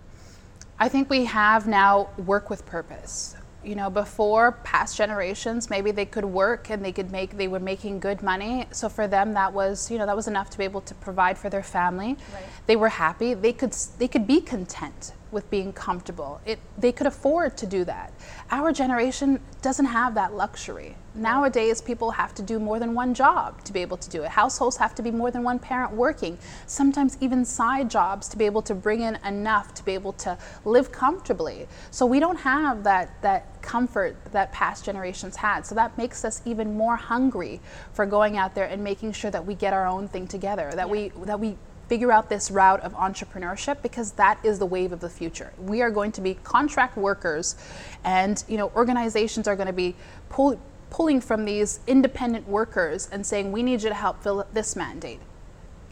I 0.80 0.90
think 0.90 1.10
we 1.10 1.26
have 1.26 1.68
now 1.68 2.10
work 2.18 2.50
with 2.50 2.66
purpose. 2.66 3.36
You 3.64 3.76
know, 3.76 3.90
before 3.90 4.54
past 4.64 4.96
generations, 4.96 5.70
maybe 5.70 5.92
they 5.92 6.06
could 6.06 6.26
work 6.26 6.70
and 6.70 6.86
they 6.86 6.92
could 6.92 7.12
make 7.12 7.38
they 7.38 7.48
were 7.48 7.60
making 7.60 8.00
good 8.00 8.22
money. 8.22 8.66
So 8.72 8.88
for 8.88 9.08
them, 9.08 9.34
that 9.34 9.54
was 9.54 9.92
you 9.92 9.98
know 9.98 10.06
that 10.06 10.16
was 10.16 10.28
enough 10.28 10.50
to 10.52 10.58
be 10.58 10.64
able 10.64 10.82
to 10.82 10.96
provide 10.96 11.38
for 11.38 11.50
their 11.50 11.64
family. 11.64 12.18
Right. 12.34 12.44
They 12.68 12.76
were 12.76 12.90
happy. 12.90 13.34
They 13.34 13.54
could 13.54 13.74
they 13.98 14.08
could 14.08 14.28
be 14.28 14.42
content 14.42 15.14
with 15.32 15.50
being 15.50 15.74
comfortable. 15.74 16.42
It, 16.46 16.60
they 16.78 16.92
could 16.92 17.08
afford 17.08 17.58
to 17.58 17.66
do 17.66 17.84
that. 17.86 18.14
Our 18.52 18.72
generation 18.72 19.40
doesn't 19.62 19.86
have 19.86 20.16
that 20.16 20.34
luxury. 20.34 20.96
Nowadays, 21.14 21.82
people 21.82 22.12
have 22.12 22.36
to 22.36 22.44
do 22.44 22.60
more 22.60 22.80
than 22.80 22.94
one 22.94 23.14
job 23.14 23.64
to 23.64 23.74
be 23.74 23.82
able 23.82 23.98
to 23.98 24.10
do 24.10 24.24
it. 24.24 24.30
Households 24.30 24.78
have 24.78 24.94
to 24.96 25.02
be 25.02 25.10
more 25.10 25.32
than 25.32 25.44
one 25.44 25.58
parent 25.58 25.94
working, 25.94 26.38
sometimes 26.68 27.18
even 27.20 27.44
side 27.44 27.90
jobs 27.90 28.28
to 28.30 28.38
be 28.38 28.46
able 28.46 28.62
to 28.62 28.76
bring 28.76 29.02
in 29.02 29.18
enough 29.26 29.74
to 29.74 29.84
be 29.84 29.94
able 29.94 30.14
to 30.14 30.38
live 30.64 30.92
comfortably. 30.92 31.68
So 31.92 32.06
we 32.06 32.20
don't 32.20 32.40
have 32.40 32.84
that, 32.84 33.22
that 33.24 33.62
comfort 33.62 34.16
that 34.32 34.52
past 34.52 34.86
generations 34.86 35.36
had. 35.36 35.66
So 35.66 35.76
that 35.76 35.98
makes 35.98 36.24
us 36.24 36.42
even 36.46 36.78
more 36.78 36.96
hungry 36.96 37.60
for 37.94 38.06
going 38.06 38.38
out 38.38 38.56
there 38.56 38.66
and 38.66 38.84
making 38.84 39.14
sure 39.14 39.32
that 39.32 39.46
we 39.46 39.56
get 39.56 39.74
our 39.74 39.88
own 39.88 40.08
thing 40.08 40.28
together, 40.28 40.72
that 40.76 40.88
yeah. 40.88 40.92
we 40.92 41.12
that 41.26 41.40
we 41.40 41.58
figure 41.88 42.12
out 42.12 42.30
this 42.30 42.52
route 42.52 42.82
of 42.82 42.94
entrepreneurship 42.94 43.82
because 43.82 44.12
that 44.14 44.38
is 44.44 44.60
the 44.60 44.66
wave 44.66 44.92
of 44.92 45.00
the 45.00 45.10
future. 45.10 45.54
We 45.58 45.82
are 45.82 45.90
going 45.90 46.12
to 46.14 46.22
be 46.22 46.36
contract 46.44 46.98
workers 46.98 47.56
and 48.04 48.44
you 48.48 48.58
know 48.58 48.72
organizations 48.76 49.48
are 49.48 49.56
going 49.56 49.68
to 49.68 49.74
be 49.74 49.96
pull, 50.30 50.60
pulling 50.90 51.22
from 51.22 51.46
these 51.46 51.80
independent 51.88 52.48
workers 52.48 53.10
and 53.12 53.26
saying 53.26 53.52
we 53.52 53.64
need 53.64 53.84
you 53.84 53.90
to 53.90 53.96
help 53.96 54.22
fill 54.22 54.46
this 54.54 54.76
mandate. 54.76 55.20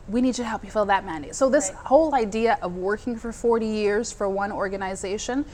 We 0.08 0.22
need 0.22 0.38
you 0.38 0.44
to 0.44 0.50
help 0.50 0.64
you 0.64 0.70
fill 0.70 0.86
that 0.86 1.06
mandate. 1.06 1.34
So 1.36 1.50
this 1.50 1.70
right. 1.70 1.86
whole 1.86 2.14
idea 2.14 2.60
of 2.62 2.75
working 2.75 3.16
for 3.16 3.32
40 3.32 3.66
years 3.66 4.12
for 4.12 4.30
one 4.30 4.52
organization 4.52 5.46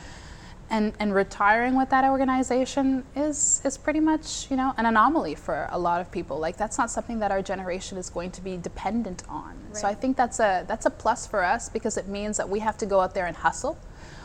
and, 0.72 0.94
and 1.00 1.14
retiring 1.14 1.76
with 1.76 1.90
that 1.90 2.06
organization 2.06 3.04
is 3.16 3.62
is 3.64 3.78
pretty 3.78 4.00
much 4.00 4.50
you 4.50 4.56
know 4.56 4.74
an 4.78 4.86
anomaly 4.86 5.36
for 5.36 5.68
a 5.72 5.78
lot 5.78 6.02
of 6.02 6.10
people 6.12 6.40
like 6.40 6.58
that's 6.58 6.78
not 6.78 6.90
something 6.90 7.20
that 7.20 7.30
our 7.30 7.42
generation 7.42 7.98
is 7.98 8.10
going 8.10 8.32
to 8.32 8.42
be 8.42 8.58
dependent 8.58 9.24
on 9.28 9.56
right. 9.68 9.78
so 9.78 9.88
i 9.88 9.94
think 9.94 10.18
that's 10.18 10.40
a 10.40 10.66
that's 10.68 10.86
a 10.86 10.90
plus 10.90 11.28
for 11.28 11.44
us 11.44 11.70
because 11.70 11.98
it 11.98 12.08
means 12.08 12.38
that 12.38 12.48
we 12.48 12.60
have 12.60 12.78
to 12.78 12.86
go 12.86 13.02
out 13.02 13.14
there 13.14 13.26
and 13.26 13.36
hustle 13.36 13.78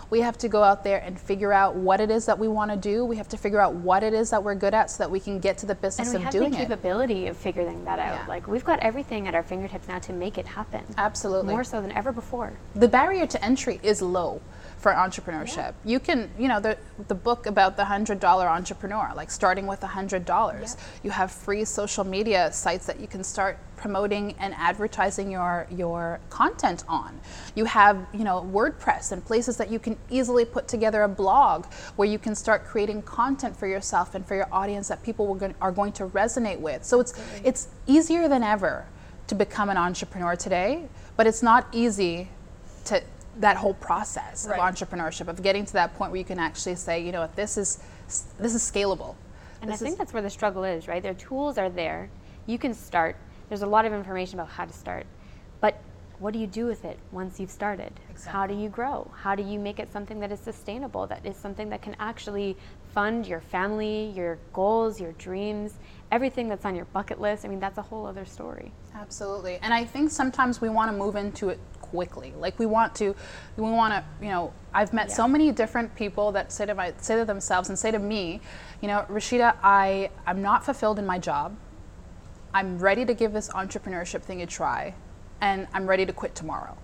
we 0.09 0.21
have 0.21 0.39
to 0.39 0.49
go 0.49 0.63
out 0.63 0.85
there 0.85 0.99
and 0.99 1.19
figure 1.19 1.53
out 1.53 1.75
what 1.75 2.01
it 2.01 2.11
is 2.11 2.27
that 2.27 2.39
we 2.39 2.47
want 2.47 2.71
to 2.71 2.77
do. 2.77 3.05
We 3.05 3.17
have 3.17 3.29
to 3.31 3.37
figure 3.37 3.61
out 3.61 3.75
what 3.75 4.05
it 4.05 4.15
is 4.15 4.31
that 4.31 4.43
we're 4.43 4.55
good 4.55 4.73
at 4.73 4.91
so 4.91 4.99
that 4.99 5.11
we 5.11 5.19
can 5.19 5.41
get 5.41 5.59
to 5.59 5.67
the 5.67 5.75
business 5.75 6.15
of 6.15 6.21
doing 6.21 6.23
it. 6.23 6.35
And 6.35 6.53
we 6.53 6.59
have 6.59 6.69
the 6.69 6.77
capability 6.77 7.27
of 7.27 7.37
figuring 7.37 7.85
that 7.87 7.99
out. 7.99 8.21
Yeah. 8.21 8.27
Like 8.29 8.47
we've 8.47 8.65
got 8.65 8.79
everything 8.81 9.27
at 9.27 9.35
our 9.35 9.43
fingertips 9.43 9.89
now 9.89 9.99
to 9.99 10.13
make 10.13 10.39
it 10.39 10.47
happen. 10.47 10.85
Absolutely. 10.97 11.53
More 11.53 11.65
so 11.65 11.81
than 11.81 11.91
ever 11.93 12.13
before. 12.13 12.53
The 12.77 12.87
barrier 12.87 13.27
to 13.27 13.45
entry 13.45 13.81
is 13.83 14.01
low 14.01 14.41
for 14.79 14.93
entrepreneurship. 14.93 15.57
Yeah. 15.57 15.73
You 15.85 16.01
can, 16.01 16.31
you 16.39 16.49
know, 16.49 16.61
the 16.61 16.77
the 17.09 17.15
book 17.15 17.47
about 17.47 17.77
the 17.77 17.85
hundred 17.85 18.21
dollar 18.21 18.47
entrepreneur, 18.47 19.13
like 19.17 19.31
starting 19.31 19.67
with 19.67 19.83
a 19.83 19.87
hundred 19.87 20.25
dollars. 20.25 20.77
Yeah. 20.79 20.85
You 21.05 21.11
have 21.11 21.31
free 21.33 21.65
social 21.65 22.05
media 22.05 22.53
sites 22.53 22.87
that 22.87 23.01
you 23.01 23.07
can 23.07 23.25
start 23.25 23.59
promoting 23.77 24.35
and 24.39 24.55
advertising 24.57 25.31
your 25.31 25.67
your 25.71 26.21
content 26.31 26.85
on. 26.89 27.19
You 27.55 27.65
have, 27.65 28.07
you 28.13 28.25
know, 28.25 28.49
WordPress 28.53 29.13
and 29.13 29.25
places 29.25 29.57
that 29.57 29.71
you 29.71 29.79
can 29.79 29.97
easily 30.11 30.45
put 30.45 30.69
together 30.69 31.03
a 31.03 31.09
blog 31.09 31.67
where 31.97 32.09
you 32.09 32.19
can 32.19 32.35
start 32.35 32.65
creating 32.65 33.03
content 33.03 33.57
for 33.57 33.67
yourself 33.67 34.15
and 34.15 34.27
for 34.27 34.35
your 34.35 34.49
audience 34.53 34.89
that 34.89 35.03
people 35.03 35.35
go- 35.35 35.55
are 35.61 35.73
going 35.73 35.93
to 35.93 36.07
resonate 36.09 36.61
with. 36.61 36.85
So 36.85 37.01
it's 37.01 37.13
Absolutely. 37.13 37.49
it's 37.49 37.69
easier 37.87 38.29
than 38.29 38.43
ever 38.43 38.87
to 39.29 39.35
become 39.35 39.71
an 39.71 39.77
entrepreneur 39.77 40.37
today, 40.37 40.89
but 41.17 41.27
it's 41.27 41.43
not 41.43 41.67
easy 41.73 42.29
to 42.85 43.03
that 43.39 43.57
whole 43.57 43.75
process 43.75 44.47
right. 44.49 44.59
of 44.59 44.75
entrepreneurship 44.75 45.29
of 45.29 45.43
getting 45.43 45.65
to 45.67 45.73
that 45.75 45.95
point 45.97 46.11
where 46.11 46.19
you 46.19 46.25
can 46.25 46.39
actually 46.39 46.75
say, 46.75 47.05
you 47.05 47.13
know 47.13 47.21
what, 47.21 47.37
this 47.37 47.57
is 47.57 47.79
this 48.39 48.55
is 48.55 48.63
scalable. 48.63 49.15
And 49.61 49.71
this 49.71 49.83
I 49.83 49.85
think 49.85 49.99
that's 49.99 50.13
where 50.13 50.23
the 50.23 50.31
struggle 50.31 50.65
is, 50.65 50.89
right? 50.89 51.03
Their 51.03 51.15
tools 51.15 51.59
are 51.59 51.71
there. 51.71 52.09
You 52.47 52.59
can 52.59 52.75
start. 52.75 53.17
There's 53.49 53.63
a 53.63 53.67
lot 53.67 53.85
of 53.85 53.93
information 53.93 54.39
about 54.39 54.51
how 54.51 54.65
to 54.65 54.73
start. 54.73 55.07
But 55.61 55.81
what 56.19 56.33
do 56.33 56.39
you 56.39 56.47
do 56.47 56.67
with 56.67 56.85
it 56.85 56.99
once 57.13 57.39
you've 57.39 57.51
started? 57.51 57.93
Exactly. 58.11 58.33
How 58.33 58.47
do 58.47 58.55
you 58.55 58.69
grow? 58.69 59.11
How 59.15 59.35
do 59.35 59.43
you 59.43 59.59
make 59.59 59.79
it 59.79 59.93
something 59.93 60.21
that 60.21 60.33
is 60.33 60.41
sustainable, 60.41 61.07
that 61.09 61.25
is 61.27 61.37
something 61.37 61.69
that 61.71 61.83
can 61.83 61.97
actually 61.99 62.57
fund 62.95 63.27
your 63.27 63.41
family, 63.41 64.13
your 64.17 64.39
goals, 64.53 65.01
your 65.01 65.13
dreams, 65.13 65.75
everything 66.11 66.49
that's 66.49 66.65
on 66.65 66.75
your 66.75 66.87
bucket 66.87 67.21
list? 67.21 67.45
I 67.45 67.49
mean, 67.49 67.61
that's 67.61 67.79
a 67.79 67.83
whole 67.83 68.07
other 68.07 68.25
story. 68.25 68.73
Absolutely. 68.95 69.59
And 69.61 69.75
I 69.75 69.85
think 69.85 70.11
sometimes 70.11 70.61
we 70.61 70.69
want 70.71 70.91
to 70.91 70.97
move 70.97 71.17
into 71.17 71.51
it 71.51 71.61
quickly. 71.91 72.33
Like 72.39 72.59
we 72.59 72.67
want 72.67 72.95
to, 72.97 73.15
we 73.57 73.63
want 73.63 73.93
to, 73.95 74.05
you 74.25 74.31
know, 74.31 74.53
I've 74.73 74.93
met 74.93 75.09
yeah. 75.09 75.15
so 75.15 75.29
many 75.29 75.53
different 75.53 75.95
people 75.95 76.33
that 76.33 76.53
say 76.53 76.67
to 76.67 76.75
my, 76.75 76.93
say 76.99 77.17
to 77.17 77.25
themselves 77.25 77.69
and 77.69 77.79
say 77.79 77.91
to 77.91 77.99
me, 77.99 78.41
you 78.81 78.89
know, 78.89 79.07
Rashida, 79.09 79.57
I, 79.63 80.11
I'm 80.27 80.43
not 80.43 80.65
fulfilled 80.65 80.99
in 80.99 81.07
my 81.07 81.19
job. 81.19 81.57
I'm 82.53 82.79
ready 82.79 83.05
to 83.05 83.15
give 83.15 83.33
this 83.33 83.49
entrepreneurship 83.51 84.23
thing 84.23 84.43
a 84.43 84.47
try, 84.47 84.95
and 85.41 85.67
I'm 85.75 85.87
ready 85.87 86.07
to 86.07 86.13
quit 86.13 86.35
tomorrow. 86.35 86.77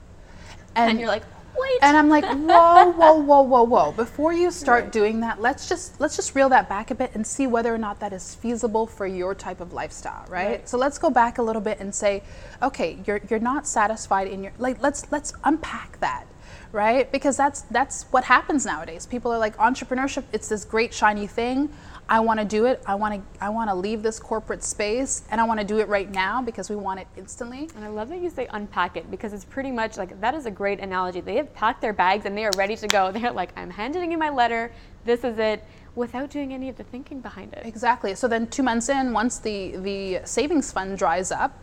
And, 0.74 0.90
and 0.90 1.00
you're 1.00 1.08
like, 1.08 1.22
Wait. 1.58 1.78
And 1.82 1.96
I'm 1.96 2.08
like, 2.08 2.24
whoa, 2.24 2.90
whoa, 2.92 3.14
whoa, 3.14 3.42
whoa, 3.42 3.62
whoa. 3.62 3.92
Before 3.92 4.32
you 4.32 4.50
start 4.50 4.84
right. 4.84 4.92
doing 4.92 5.20
that, 5.20 5.40
let's 5.40 5.68
just 5.68 6.00
let's 6.00 6.16
just 6.16 6.34
reel 6.34 6.48
that 6.50 6.68
back 6.68 6.90
a 6.90 6.94
bit 6.94 7.12
and 7.14 7.26
see 7.26 7.46
whether 7.46 7.74
or 7.74 7.78
not 7.78 8.00
that 8.00 8.12
is 8.12 8.34
feasible 8.34 8.86
for 8.86 9.06
your 9.06 9.34
type 9.34 9.60
of 9.60 9.72
lifestyle, 9.72 10.24
right? 10.28 10.46
right? 10.46 10.68
So 10.68 10.78
let's 10.78 10.98
go 10.98 11.10
back 11.10 11.38
a 11.38 11.42
little 11.42 11.62
bit 11.62 11.80
and 11.80 11.94
say, 11.94 12.22
okay, 12.62 12.98
you're 13.06 13.20
you're 13.28 13.40
not 13.40 13.66
satisfied 13.66 14.28
in 14.28 14.44
your 14.44 14.52
like 14.58 14.82
let's 14.82 15.10
let's 15.12 15.32
unpack 15.44 16.00
that 16.00 16.26
right 16.72 17.12
because 17.12 17.36
that's 17.36 17.62
that's 17.62 18.04
what 18.04 18.24
happens 18.24 18.64
nowadays 18.64 19.06
people 19.06 19.30
are 19.30 19.38
like 19.38 19.56
entrepreneurship 19.58 20.24
it's 20.32 20.48
this 20.48 20.64
great 20.64 20.92
shiny 20.92 21.26
thing 21.26 21.70
I 22.08 22.20
want 22.20 22.40
to 22.40 22.44
do 22.44 22.66
it. 22.66 22.82
I 22.84 22.94
want 22.94 23.14
to 23.14 23.42
I 23.42 23.48
want 23.48 23.70
to 23.70 23.74
leave 23.74 24.02
this 24.02 24.18
corporate 24.18 24.62
space 24.62 25.22
and 25.30 25.40
I 25.40 25.44
want 25.44 25.60
to 25.60 25.66
do 25.66 25.78
it 25.78 25.88
right 25.88 26.10
now 26.10 26.42
because 26.42 26.68
we 26.68 26.76
want 26.76 27.00
it 27.00 27.06
instantly. 27.16 27.70
And 27.74 27.84
I 27.84 27.88
love 27.88 28.08
that 28.10 28.20
you 28.20 28.28
say 28.28 28.48
unpack 28.50 28.98
it 28.98 29.10
because 29.10 29.32
it's 29.32 29.46
pretty 29.46 29.70
much 29.70 29.96
like 29.96 30.20
that 30.20 30.34
is 30.34 30.44
a 30.44 30.50
great 30.50 30.80
analogy. 30.80 31.20
They 31.20 31.36
have 31.36 31.54
packed 31.54 31.80
their 31.80 31.94
bags 31.94 32.26
and 32.26 32.36
they 32.36 32.44
are 32.44 32.50
ready 32.56 32.76
to 32.76 32.86
go. 32.86 33.12
They're 33.12 33.32
like 33.32 33.52
I'm 33.56 33.70
handing 33.70 34.12
you 34.12 34.18
my 34.18 34.28
letter. 34.28 34.72
This 35.04 35.24
is 35.24 35.38
it 35.38 35.64
without 35.94 36.28
doing 36.28 36.52
any 36.52 36.68
of 36.68 36.76
the 36.76 36.84
thinking 36.84 37.20
behind 37.20 37.54
it. 37.54 37.64
Exactly. 37.64 38.14
So 38.14 38.28
then 38.28 38.46
2 38.48 38.62
months 38.62 38.90
in 38.90 39.12
once 39.12 39.38
the 39.38 39.76
the 39.76 40.20
savings 40.24 40.70
fund 40.70 40.98
dries 40.98 41.30
up 41.30 41.58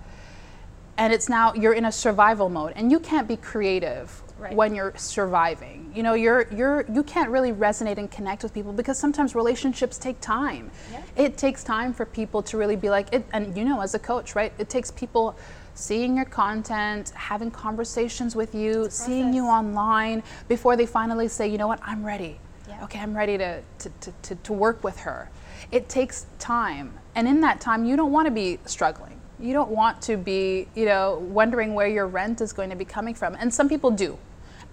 and 0.97 1.13
it's 1.13 1.29
now 1.29 1.53
you're 1.53 1.73
in 1.73 1.85
a 1.85 1.91
survival 1.91 2.49
mode 2.49 2.73
and 2.75 2.91
you 2.91 2.99
can't 2.99 3.27
be 3.27 3.37
creative 3.37 4.23
right. 4.39 4.55
when 4.55 4.75
you're 4.75 4.93
surviving. 4.95 5.91
You 5.95 6.03
know, 6.03 6.13
you're 6.13 6.47
you're 6.51 6.85
you 6.91 7.03
can't 7.03 7.29
really 7.29 7.51
resonate 7.51 7.97
and 7.97 8.09
connect 8.09 8.43
with 8.43 8.53
people 8.53 8.73
because 8.73 8.97
sometimes 8.97 9.35
relationships 9.35 9.97
take 9.97 10.19
time. 10.21 10.71
Yeah. 10.91 11.01
It 11.15 11.37
takes 11.37 11.63
time 11.63 11.93
for 11.93 12.05
people 12.05 12.41
to 12.43 12.57
really 12.57 12.75
be 12.75 12.89
like 12.89 13.07
it 13.13 13.25
and 13.33 13.55
you 13.57 13.65
know 13.65 13.81
as 13.81 13.95
a 13.95 13.99
coach, 13.99 14.35
right? 14.35 14.53
It 14.57 14.69
takes 14.69 14.91
people 14.91 15.35
seeing 15.73 16.15
your 16.15 16.25
content, 16.25 17.09
having 17.15 17.51
conversations 17.51 18.35
with 18.35 18.53
you, 18.53 18.87
seeing 18.89 19.33
you 19.33 19.45
online 19.45 20.23
before 20.49 20.75
they 20.75 20.85
finally 20.85 21.27
say, 21.29 21.47
you 21.47 21.57
know 21.57 21.67
what, 21.67 21.79
I'm 21.81 22.05
ready. 22.05 22.37
Yeah. 22.67 22.83
Okay, 22.83 22.99
I'm 22.99 23.15
ready 23.15 23.37
to, 23.37 23.61
to, 23.79 23.89
to, 24.01 24.13
to, 24.23 24.35
to 24.35 24.53
work 24.53 24.83
with 24.83 24.99
her. 24.99 25.29
It 25.71 25.87
takes 25.87 26.25
time. 26.37 26.93
And 27.15 27.29
in 27.29 27.39
that 27.41 27.61
time, 27.61 27.85
you 27.85 27.95
don't 27.95 28.11
want 28.11 28.25
to 28.25 28.31
be 28.31 28.59
struggling 28.65 29.19
you 29.39 29.53
don't 29.53 29.71
want 29.71 30.01
to 30.03 30.17
be, 30.17 30.67
you 30.75 30.85
know, 30.85 31.25
wondering 31.29 31.73
where 31.73 31.87
your 31.87 32.07
rent 32.07 32.41
is 32.41 32.53
going 32.53 32.69
to 32.69 32.75
be 32.75 32.85
coming 32.85 33.15
from. 33.15 33.35
And 33.35 33.53
some 33.53 33.69
people 33.69 33.91
do. 33.91 34.17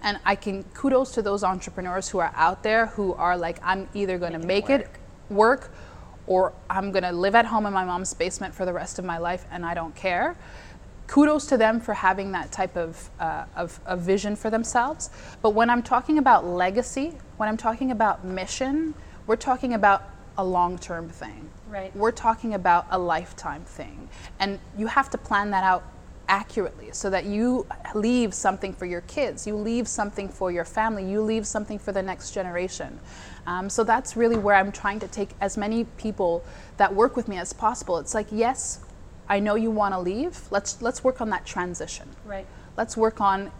And 0.03 0.19
I 0.25 0.35
can 0.35 0.63
kudos 0.73 1.11
to 1.13 1.21
those 1.21 1.43
entrepreneurs 1.43 2.09
who 2.09 2.19
are 2.19 2.31
out 2.35 2.63
there 2.63 2.87
who 2.87 3.13
are 3.15 3.37
like, 3.37 3.59
I'm 3.63 3.89
either 3.93 4.17
going 4.17 4.33
to 4.33 4.39
make, 4.39 4.69
it, 4.69 4.89
work 5.29 5.71
or 6.25 6.53
I'm 6.69 6.91
going 6.91 7.03
to 7.03 7.11
live 7.11 7.35
at 7.35 7.45
home 7.45 7.65
in 7.65 7.73
my 7.73 7.85
mom's 7.85 8.13
basement 8.13 8.53
for 8.53 8.65
the 8.65 8.73
rest 8.73 8.99
of 8.99 9.05
my 9.05 9.17
life 9.17 9.45
and 9.51 9.65
I 9.65 9.73
don't 9.73 9.95
care. 9.95 10.37
Kudos 11.07 11.45
to 11.47 11.57
them 11.57 11.79
for 11.79 11.93
having 11.93 12.33
that 12.33 12.51
type 12.51 12.75
of, 12.75 13.09
uh, 13.19 13.45
of, 13.55 13.79
of 13.85 14.01
vision 14.01 14.35
for 14.35 14.49
themselves. 14.49 15.09
But 15.41 15.51
when 15.51 15.69
I'm 15.69 15.81
talking 15.81 16.17
about 16.17 16.45
legacy, 16.45 17.13
when 17.37 17.47
I'm 17.47 17.55
talking 17.55 17.91
about 17.91 18.25
mission, 18.25 18.93
we're 19.25 19.37
talking 19.37 19.73
about 19.73 20.03
a 20.37 20.43
long 20.43 20.77
term 20.77 21.09
thing. 21.09 21.49
Right. 21.69 21.95
We're 21.95 22.11
talking 22.11 22.53
about 22.53 22.87
a 22.91 22.99
lifetime 22.99 23.63
thing. 23.63 24.09
And 24.39 24.59
you 24.77 24.87
have 24.87 25.09
to 25.11 25.17
plan 25.17 25.51
that 25.51 25.63
out 25.63 25.83
accurately 26.27 26.89
so 26.91 27.09
that 27.09 27.25
you 27.25 27.65
leave 27.93 28.33
something 28.33 28.73
for 28.73 28.85
your 28.85 29.01
kids, 29.01 29.47
you 29.47 29.55
leave 29.55 29.87
something 29.87 30.29
for 30.29 30.51
your 30.51 30.65
family, 30.65 31.09
you 31.09 31.21
leave 31.21 31.47
something 31.47 31.79
for 31.79 31.91
the 31.91 32.01
next 32.01 32.31
generation. 32.31 32.99
Um, 33.45 33.69
so 33.69 33.83
that's 33.83 34.17
really 34.17 34.37
where 34.37 34.55
I'm 34.55 34.71
trying 34.71 34.99
to 34.99 35.07
take 35.07 35.29
as 35.39 35.57
many 35.57 35.85
people 35.97 36.43
that 36.77 36.93
work 36.93 37.15
with 37.15 37.27
me 37.27 37.37
as 37.37 37.53
possible. 37.53 37.97
It's 37.97 38.13
like, 38.13 38.27
yes, 38.31 38.79
I 39.29 39.39
know 39.39 39.55
you 39.55 39.71
want 39.71 39.93
to 39.93 39.99
leave. 39.99 40.51
Let's 40.51 40.81
let's 40.81 41.03
work 41.03 41.21
on 41.21 41.29
that 41.29 41.45
transition. 41.45 42.09
Right. 42.25 42.45
Let's 42.75 42.95
work 42.95 43.19
on 43.19 43.51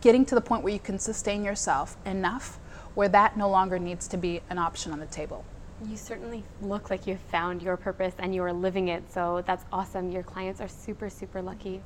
getting 0.00 0.24
to 0.26 0.34
the 0.34 0.40
point 0.40 0.62
where 0.62 0.72
you 0.72 0.78
can 0.78 0.98
sustain 0.98 1.44
yourself 1.44 1.96
enough 2.04 2.58
where 2.94 3.08
that 3.08 3.36
no 3.36 3.48
longer 3.48 3.78
needs 3.78 4.08
to 4.08 4.16
be 4.16 4.40
an 4.50 4.58
option 4.58 4.92
on 4.92 4.98
the 4.98 5.06
table. 5.06 5.44
You 5.86 5.96
certainly 5.96 6.42
look 6.60 6.90
like 6.90 7.06
you've 7.06 7.20
found 7.20 7.62
your 7.62 7.76
purpose 7.76 8.14
and 8.18 8.34
you 8.34 8.42
are 8.42 8.52
living 8.52 8.88
it. 8.88 9.04
So 9.12 9.44
that's 9.46 9.64
awesome. 9.72 10.10
Your 10.10 10.24
clients 10.24 10.60
are 10.60 10.66
super, 10.66 11.08
super 11.08 11.40
lucky. 11.40 11.80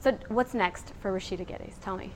So 0.00 0.16
what's 0.28 0.54
next 0.54 0.92
for 1.00 1.12
Rashida 1.12 1.46
Geddes? 1.46 1.76
Tell 1.82 1.96
me. 1.96 2.12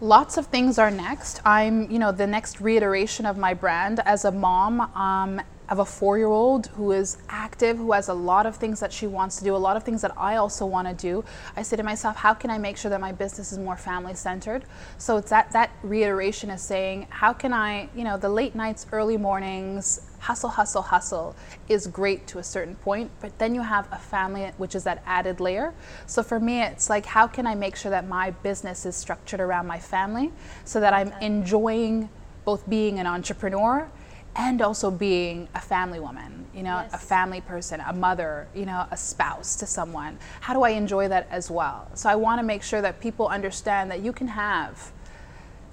Lots 0.00 0.36
of 0.36 0.46
things 0.46 0.78
are 0.78 0.90
next. 0.90 1.40
I'm, 1.44 1.90
you 1.90 1.98
know, 1.98 2.12
the 2.12 2.26
next 2.26 2.60
reiteration 2.60 3.26
of 3.26 3.36
my 3.36 3.54
brand 3.54 4.00
as 4.04 4.24
a 4.24 4.30
mom. 4.30 4.80
Um, 4.94 5.40
of 5.68 5.78
a 5.78 5.84
four 5.84 6.16
year 6.16 6.28
old 6.28 6.68
who 6.68 6.92
is 6.92 7.18
active, 7.28 7.76
who 7.76 7.92
has 7.92 8.08
a 8.08 8.14
lot 8.14 8.46
of 8.46 8.56
things 8.56 8.80
that 8.80 8.92
she 8.92 9.06
wants 9.06 9.36
to 9.36 9.44
do, 9.44 9.54
a 9.54 9.56
lot 9.56 9.76
of 9.76 9.82
things 9.82 10.00
that 10.02 10.12
I 10.16 10.36
also 10.36 10.64
want 10.64 10.88
to 10.88 10.94
do. 10.94 11.24
I 11.56 11.62
say 11.62 11.76
to 11.76 11.82
myself, 11.82 12.16
how 12.16 12.34
can 12.34 12.50
I 12.50 12.58
make 12.58 12.76
sure 12.76 12.90
that 12.90 13.00
my 13.00 13.12
business 13.12 13.52
is 13.52 13.58
more 13.58 13.76
family 13.76 14.14
centered? 14.14 14.64
So 14.96 15.18
it's 15.18 15.30
that, 15.30 15.52
that 15.52 15.70
reiteration 15.82 16.50
is 16.50 16.62
saying, 16.62 17.06
how 17.10 17.32
can 17.32 17.52
I, 17.52 17.88
you 17.94 18.04
know, 18.04 18.16
the 18.16 18.28
late 18.28 18.54
nights, 18.54 18.86
early 18.92 19.16
mornings, 19.16 20.07
hustle, 20.20 20.50
hustle, 20.50 20.82
hustle 20.82 21.36
is 21.68 21.86
great 21.86 22.26
to 22.28 22.38
a 22.38 22.44
certain 22.44 22.74
point, 22.76 23.10
but 23.20 23.38
then 23.38 23.54
you 23.54 23.62
have 23.62 23.88
a 23.92 23.98
family, 23.98 24.50
which 24.58 24.74
is 24.74 24.84
that 24.84 25.02
added 25.06 25.40
layer. 25.40 25.72
So 26.06 26.22
for 26.22 26.40
me, 26.40 26.62
it's 26.62 26.90
like, 26.90 27.06
how 27.06 27.26
can 27.26 27.46
I 27.46 27.54
make 27.54 27.76
sure 27.76 27.90
that 27.90 28.06
my 28.06 28.30
business 28.30 28.86
is 28.86 28.96
structured 28.96 29.40
around 29.40 29.66
my 29.66 29.78
family 29.78 30.32
so 30.64 30.80
that 30.80 30.92
I'm 30.92 31.12
enjoying 31.20 32.08
both 32.44 32.68
being 32.68 32.98
an 32.98 33.06
entrepreneur 33.06 33.90
and 34.36 34.62
also 34.62 34.90
being 34.90 35.48
a 35.54 35.60
family 35.60 35.98
woman, 35.98 36.46
you 36.54 36.62
know, 36.62 36.80
yes. 36.80 36.94
a 36.94 36.98
family 36.98 37.40
person, 37.40 37.80
a 37.80 37.92
mother, 37.92 38.46
you 38.54 38.64
know, 38.64 38.86
a 38.90 38.96
spouse 38.96 39.56
to 39.56 39.66
someone. 39.66 40.16
How 40.40 40.54
do 40.54 40.62
I 40.62 40.70
enjoy 40.70 41.08
that 41.08 41.26
as 41.30 41.50
well? 41.50 41.88
So 41.94 42.08
I 42.08 42.14
want 42.14 42.38
to 42.38 42.44
make 42.44 42.62
sure 42.62 42.80
that 42.80 43.00
people 43.00 43.26
understand 43.26 43.90
that 43.90 44.00
you 44.00 44.12
can 44.12 44.28
have 44.28 44.92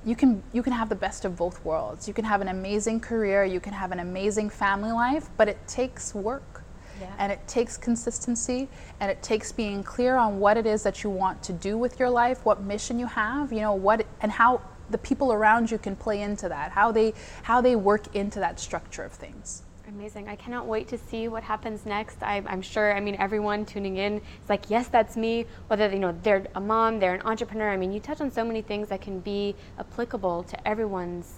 you 0.05 0.15
can 0.15 0.43
you 0.53 0.61
can 0.61 0.71
have 0.71 0.87
the 0.87 0.95
best 0.95 1.25
of 1.25 1.35
both 1.35 1.63
worlds. 1.65 2.07
You 2.07 2.13
can 2.13 2.25
have 2.25 2.41
an 2.41 2.47
amazing 2.47 2.99
career, 2.99 3.43
you 3.43 3.59
can 3.59 3.73
have 3.73 3.91
an 3.91 3.99
amazing 3.99 4.49
family 4.49 4.91
life, 4.91 5.29
but 5.35 5.47
it 5.47 5.67
takes 5.67 6.13
work. 6.13 6.63
Yeah. 7.01 7.13
And 7.17 7.29
it 7.31 7.45
takes 7.45 7.75
consistency 7.75 8.69
and 9.01 9.11
it 9.11 9.21
takes 9.21 9.51
being 9.51 9.83
clear 9.83 10.15
on 10.15 10.39
what 10.39 10.55
it 10.55 10.65
is 10.65 10.83
that 10.83 11.03
you 11.03 11.09
want 11.09 11.43
to 11.43 11.51
do 11.51 11.77
with 11.77 11.99
your 11.99 12.09
life, 12.09 12.45
what 12.45 12.61
mission 12.61 12.99
you 12.99 13.07
have, 13.07 13.51
you 13.51 13.59
know, 13.59 13.73
what 13.73 14.05
and 14.21 14.31
how 14.31 14.61
the 14.89 14.97
people 14.99 15.33
around 15.33 15.71
you 15.71 15.77
can 15.77 15.95
play 15.95 16.21
into 16.21 16.47
that, 16.47 16.71
how 16.71 16.91
they 16.91 17.13
how 17.43 17.59
they 17.59 17.75
work 17.75 18.15
into 18.15 18.39
that 18.39 18.59
structure 18.59 19.03
of 19.03 19.11
things. 19.11 19.63
Amazing. 19.97 20.27
I 20.27 20.35
cannot 20.35 20.67
wait 20.67 20.89
to 20.89 20.97
see 20.97 21.29
what 21.29 21.41
happens 21.41 21.85
next. 21.85 22.21
I, 22.21 22.43
am 22.47 22.61
sure, 22.61 22.93
I 22.93 22.99
mean, 22.99 23.15
everyone 23.17 23.65
tuning 23.65 23.95
in 23.95 24.17
is 24.17 24.49
like, 24.49 24.69
yes, 24.69 24.89
that's 24.89 25.15
me. 25.15 25.45
Whether, 25.67 25.89
you 25.89 25.99
know, 25.99 26.13
they're 26.21 26.45
a 26.53 26.59
mom, 26.59 26.99
they're 26.99 27.13
an 27.13 27.21
entrepreneur. 27.21 27.69
I 27.69 27.77
mean, 27.77 27.93
you 27.93 28.01
touch 28.01 28.19
on 28.19 28.29
so 28.29 28.43
many 28.43 28.61
things 28.61 28.89
that 28.89 28.99
can 28.99 29.21
be 29.21 29.55
applicable 29.79 30.43
to 30.43 30.67
everyone's 30.67 31.35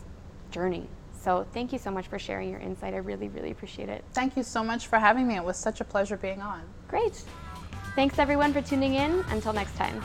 journey. 0.49 0.87
So 1.21 1.45
thank 1.53 1.71
you 1.71 1.77
so 1.77 1.91
much 1.91 2.07
for 2.07 2.17
sharing 2.17 2.49
your 2.49 2.59
insight. 2.59 2.95
I 2.95 2.97
really, 2.97 3.27
really 3.29 3.51
appreciate 3.51 3.89
it. 3.89 4.03
Thank 4.13 4.35
you 4.35 4.41
so 4.41 4.63
much 4.63 4.87
for 4.87 4.97
having 4.97 5.27
me. 5.27 5.35
It 5.35 5.43
was 5.43 5.57
such 5.57 5.79
a 5.79 5.83
pleasure 5.83 6.17
being 6.17 6.41
on. 6.41 6.63
Great. 6.87 7.23
Thanks, 7.95 8.17
everyone, 8.17 8.53
for 8.53 8.61
tuning 8.63 8.95
in. 8.95 9.23
Until 9.29 9.53
next 9.53 9.75
time. 9.75 10.01